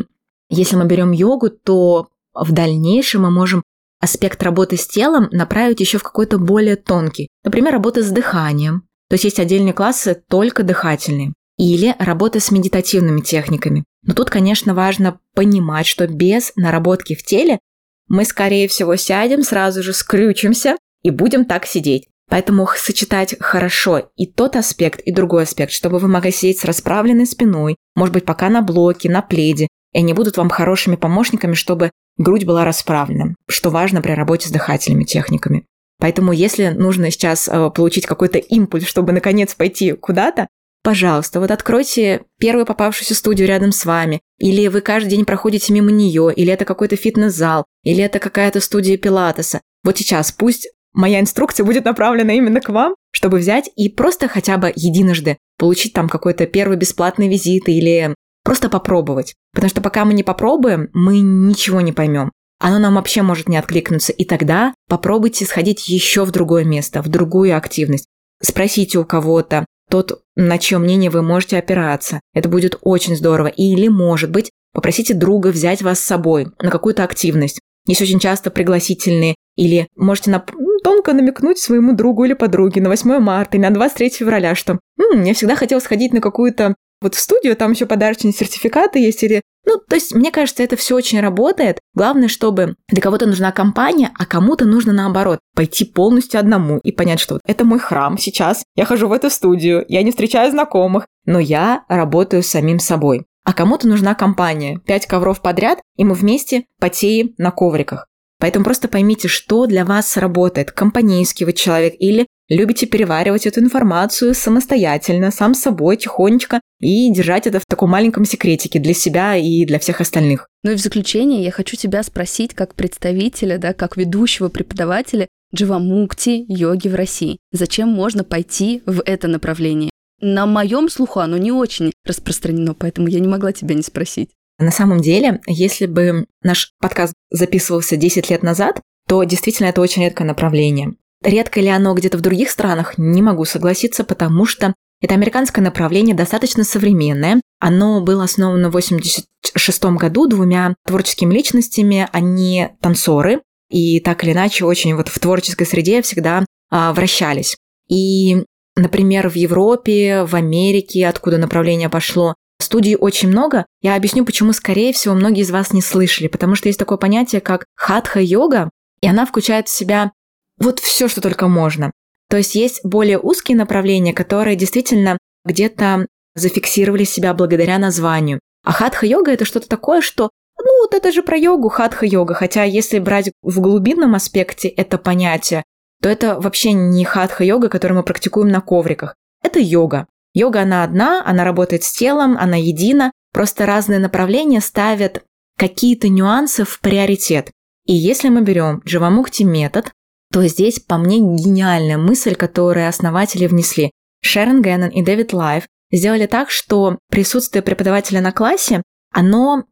[0.49, 2.09] если мы берем йогу, то
[2.43, 3.63] в дальнейшем мы можем
[3.99, 7.29] аспект работы с телом направить еще в какой-то более тонкий.
[7.43, 8.83] Например, работа с дыханием.
[9.09, 11.33] То есть есть отдельные классы только дыхательные.
[11.57, 13.83] Или работа с медитативными техниками.
[14.03, 17.59] Но тут, конечно, важно понимать, что без наработки в теле
[18.07, 22.07] мы, скорее всего, сядем, сразу же скрючимся и будем так сидеть.
[22.29, 27.25] Поэтому сочетать хорошо и тот аспект, и другой аспект, чтобы вы могли сидеть с расправленной
[27.25, 31.91] спиной, может быть, пока на блоке, на пледе, и они будут вам хорошими помощниками, чтобы
[32.17, 35.65] грудь была расправлена, что важно при работе с дыхательными техниками.
[35.99, 40.47] Поэтому, если нужно сейчас э, получить какой-то импульс, чтобы наконец пойти куда-то,
[40.87, 45.91] Пожалуйста, вот откройте первую попавшуюся студию рядом с вами, или вы каждый день проходите мимо
[45.91, 49.59] нее, или это какой-то фитнес-зал, или это какая-то студия пилатеса.
[49.83, 54.57] Вот сейчас пусть моя инструкция будет направлена именно к вам, чтобы взять и просто хотя
[54.57, 58.15] бы единожды получить там какой-то первый бесплатный визит или
[58.47, 59.35] просто попробовать.
[59.53, 62.31] Потому что пока мы не попробуем, мы ничего не поймем.
[62.61, 64.13] Оно нам вообще может не откликнуться.
[64.13, 68.07] И тогда попробуйте сходить еще в другое место, в другую активность.
[68.41, 72.21] Спросите у кого-то, тот, на чье мнение вы можете опираться.
[72.33, 73.47] Это будет очень здорово.
[73.47, 77.59] Или, может быть, попросите друга взять вас с собой на какую-то активность.
[77.85, 79.35] Есть очень часто пригласительные.
[79.57, 80.45] Или можете на...
[80.53, 84.79] Ну, тонко намекнуть своему другу или подруге на 8 марта и на 23 февраля, что
[84.97, 89.23] «М, «Я всегда хотел сходить на какую-то вот в студию, там еще подарочные сертификаты есть,
[89.23, 91.79] или ну, то есть, мне кажется, это все очень работает.
[91.93, 97.19] Главное, чтобы для кого-то нужна компания, а кому-то нужно наоборот пойти полностью одному и понять,
[97.19, 101.05] что вот это мой храм сейчас, я хожу в эту студию, я не встречаю знакомых,
[101.25, 103.25] но я работаю с самим собой.
[103.43, 104.79] А кому-то нужна компания.
[104.85, 108.07] Пять ковров подряд, и мы вместе потеем на ковриках.
[108.39, 110.71] Поэтому просто поймите, что для вас сработает.
[110.71, 117.59] Компанейский вы человек или любите переваривать эту информацию самостоятельно, сам собой, тихонечко, и держать это
[117.59, 120.47] в таком маленьком секретике для себя и для всех остальных.
[120.63, 126.45] Ну и в заключение я хочу тебя спросить, как представителя, да, как ведущего преподавателя Дживамукти
[126.47, 127.39] йоги в России.
[127.51, 129.89] Зачем можно пойти в это направление?
[130.19, 134.29] На моем слуху оно не очень распространено, поэтому я не могла тебя не спросить.
[134.59, 140.03] На самом деле, если бы наш подкаст записывался 10 лет назад, то действительно это очень
[140.03, 140.95] редкое направление.
[141.23, 146.15] Редко ли оно где-то в других странах, не могу согласиться, потому что это американское направление
[146.15, 147.41] достаточно современное.
[147.59, 152.07] Оно было основано в 1986 году двумя творческими личностями.
[152.11, 157.57] Они танцоры, и так или иначе очень вот в творческой среде всегда а, вращались.
[157.89, 158.43] И,
[158.75, 163.65] например, в Европе, в Америке, откуда направление пошло, студий очень много.
[163.81, 167.41] Я объясню, почему, скорее всего, многие из вас не слышали, потому что есть такое понятие,
[167.41, 168.69] как хатха-йога,
[169.01, 170.11] и она включает в себя
[170.59, 171.91] вот все, что только можно.
[172.29, 178.39] То есть есть более узкие направления, которые действительно где-то зафиксировали себя благодаря названию.
[178.63, 180.29] А хатха-йога– это что-то такое, что
[180.59, 182.33] ну, вот это же про йогу, хатха-йога.
[182.33, 185.63] Хотя если брать в глубинном аспекте это понятие,
[186.01, 189.15] то это вообще не хатха-йога, которую мы практикуем на ковриках.
[189.43, 190.07] Это йога.
[190.33, 193.11] Йога, она одна, она работает с телом, она едина.
[193.33, 195.23] Просто разные направления ставят
[195.57, 197.51] какие-то нюансы в приоритет.
[197.85, 199.91] И если мы берем Дживамукти метод,
[200.31, 203.91] то здесь, по мне, гениальная мысль, которую основатели внесли.
[204.21, 208.81] Шерон Геннон и Дэвид Лайф сделали так, что присутствие преподавателя на классе,
[209.13, 209.63] оно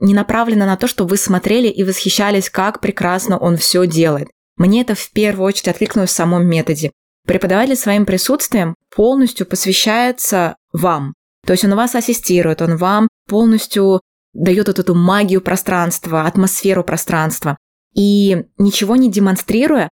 [0.00, 4.28] не направлено на то, чтобы вы смотрели и восхищались, как прекрасно он все делает.
[4.56, 6.92] Мне это в первую очередь откликнулось в самом методе.
[7.26, 11.14] Преподаватель своим присутствием полностью посвящается вам.
[11.46, 14.00] То есть он вас ассистирует, он вам полностью
[14.34, 17.56] дает вот эту магию пространства, атмосферу пространства.
[17.94, 19.88] И ничего не демонстрируя,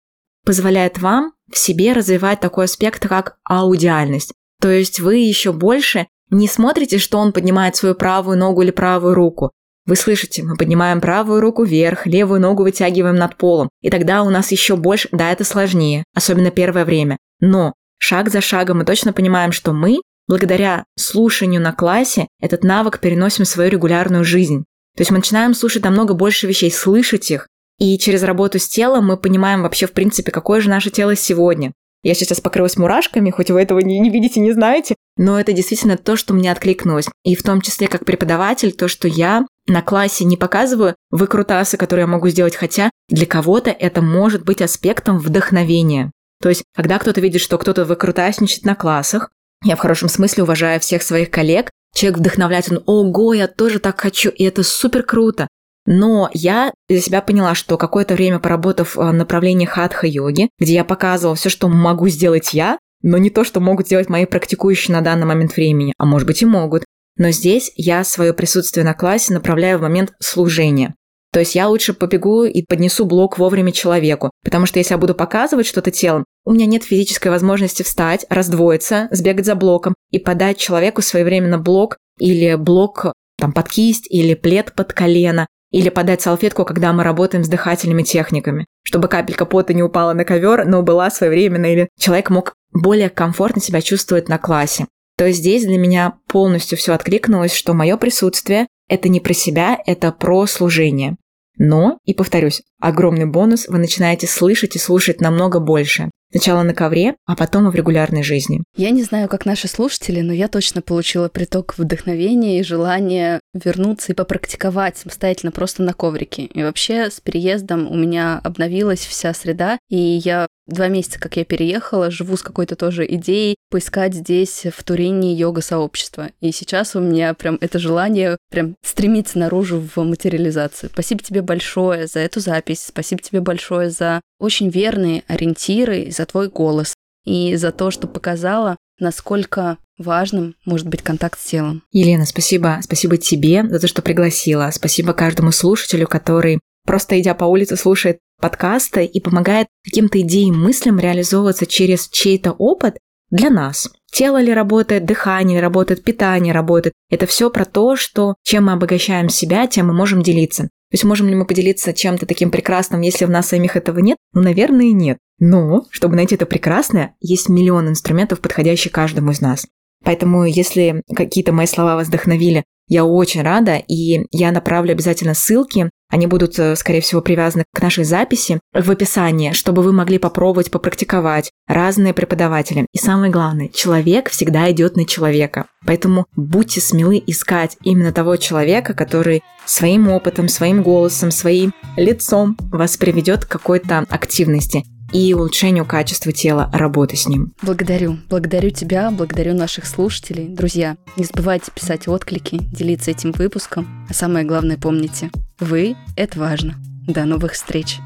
[0.49, 4.33] позволяет вам в себе развивать такой аспект, как аудиальность.
[4.59, 9.13] То есть вы еще больше не смотрите, что он поднимает свою правую ногу или правую
[9.13, 9.51] руку.
[9.85, 13.69] Вы слышите, мы поднимаем правую руку вверх, левую ногу вытягиваем над полом.
[13.81, 15.07] И тогда у нас еще больше...
[15.11, 17.17] Да, это сложнее, особенно первое время.
[17.39, 19.97] Но шаг за шагом мы точно понимаем, что мы,
[20.27, 24.63] благодаря слушанию на классе, этот навык переносим в свою регулярную жизнь.
[24.97, 27.47] То есть мы начинаем слушать намного больше вещей, слышать их.
[27.79, 31.71] И через работу с телом мы понимаем вообще, в принципе, какое же наше тело сегодня.
[32.01, 35.97] Я сейчас покрылась мурашками, хоть вы этого не, не видите, не знаете, но это действительно
[35.97, 37.07] то, что мне откликнулось.
[37.25, 42.03] И в том числе как преподаватель, то, что я на классе не показываю выкрутасы, которые
[42.03, 46.11] я могу сделать, хотя для кого-то это может быть аспектом вдохновения.
[46.41, 49.29] То есть, когда кто-то видит, что кто-то выкрутасничает на классах,
[49.65, 53.99] я в хорошем смысле уважаю всех своих коллег, человек вдохновляется, он, ого, я тоже так
[53.99, 55.48] хочу, и это супер круто.
[55.91, 61.35] Но я для себя поняла, что какое-то время поработав в направлении хатха-йоги, где я показывала
[61.35, 65.25] все, что могу сделать я, но не то, что могут сделать мои практикующие на данный
[65.25, 66.83] момент времени, а может быть и могут.
[67.17, 70.93] Но здесь я свое присутствие на классе направляю в момент служения.
[71.33, 75.15] То есть я лучше побегу и поднесу блок вовремя человеку, потому что если я буду
[75.15, 80.59] показывать что-то телом, у меня нет физической возможности встать, раздвоиться, сбегать за блоком и подать
[80.59, 86.65] человеку своевременно блок или блок там, под кисть или плед под колено, или подать салфетку,
[86.65, 91.09] когда мы работаем с дыхательными техниками, чтобы капелька пота не упала на ковер, но была
[91.09, 94.87] своевременно, или человек мог более комфортно себя чувствовать на классе.
[95.17, 100.11] То здесь для меня полностью все откликнулось, что мое присутствие– это не про себя, это
[100.11, 101.17] про служение.
[101.57, 106.09] Но, и повторюсь, огромный бонус, вы начинаете слышать и слушать намного больше.
[106.31, 108.63] Сначала на ковре, а потом и в регулярной жизни.
[108.75, 114.11] Я не знаю, как наши слушатели, но я точно получила приток вдохновения и желания вернуться
[114.11, 116.43] и попрактиковать самостоятельно просто на коврике.
[116.43, 121.45] И вообще с переездом у меня обновилась вся среда, и я два месяца, как я
[121.45, 126.29] переехала, живу с какой-то тоже идеей поискать здесь, в Турине, йога-сообщество.
[126.39, 130.89] И сейчас у меня прям это желание прям стремиться наружу в материализацию.
[130.91, 136.49] Спасибо тебе большое за эту запись, спасибо тебе большое за очень верные ориентиры, за твой
[136.49, 136.93] голос
[137.25, 141.83] и за то, что показала, насколько важным может быть контакт с телом.
[141.91, 142.79] Елена, спасибо.
[142.81, 144.69] Спасибо тебе за то, что пригласила.
[144.73, 150.99] Спасибо каждому слушателю, который просто идя по улице слушает подкасты и помогает каким-то идеям, мыслям
[150.99, 152.97] реализовываться через чей-то опыт
[153.29, 153.89] для нас.
[154.11, 156.93] Тело ли работает, дыхание ли работает, питание работает.
[157.09, 160.63] Это все про то, что чем мы обогащаем себя, тем мы можем делиться.
[160.63, 164.17] То есть можем ли мы поделиться чем-то таким прекрасным, если в нас самих этого нет?
[164.33, 165.19] Ну, наверное, нет.
[165.37, 169.67] Но, чтобы найти это прекрасное, есть миллион инструментов, подходящих каждому из нас.
[170.03, 175.91] Поэтому, если какие-то мои слова вас вдохновили, я очень рада, и я направлю обязательно ссылки.
[176.09, 180.71] Они будут, э, скорее всего, привязаны к нашей записи в описании, чтобы вы могли попробовать,
[180.71, 182.87] попрактиковать разные преподаватели.
[182.93, 185.67] И самое главное, человек всегда идет на человека.
[185.85, 192.97] Поэтому будьте смелы искать именно того человека, который своим опытом, своим голосом, своим лицом вас
[192.97, 197.53] приведет к какой-то активности и улучшению качества тела работы с ним.
[197.61, 198.17] Благодарю.
[198.29, 200.47] Благодарю тебя, благодарю наших слушателей.
[200.47, 203.87] Друзья, не забывайте писать отклики, делиться этим выпуском.
[204.09, 206.75] А самое главное, помните, вы— это важно.
[207.07, 207.99] До новых встреч.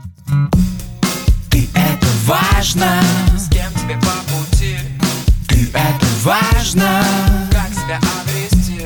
[1.50, 3.02] Ты— это важно.
[3.38, 4.78] С кем тебе по пути?
[5.48, 7.04] Ты— это важно.
[7.52, 8.86] Как себя обрести?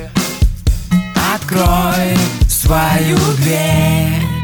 [1.34, 2.18] Открой
[2.50, 4.37] свою дверь.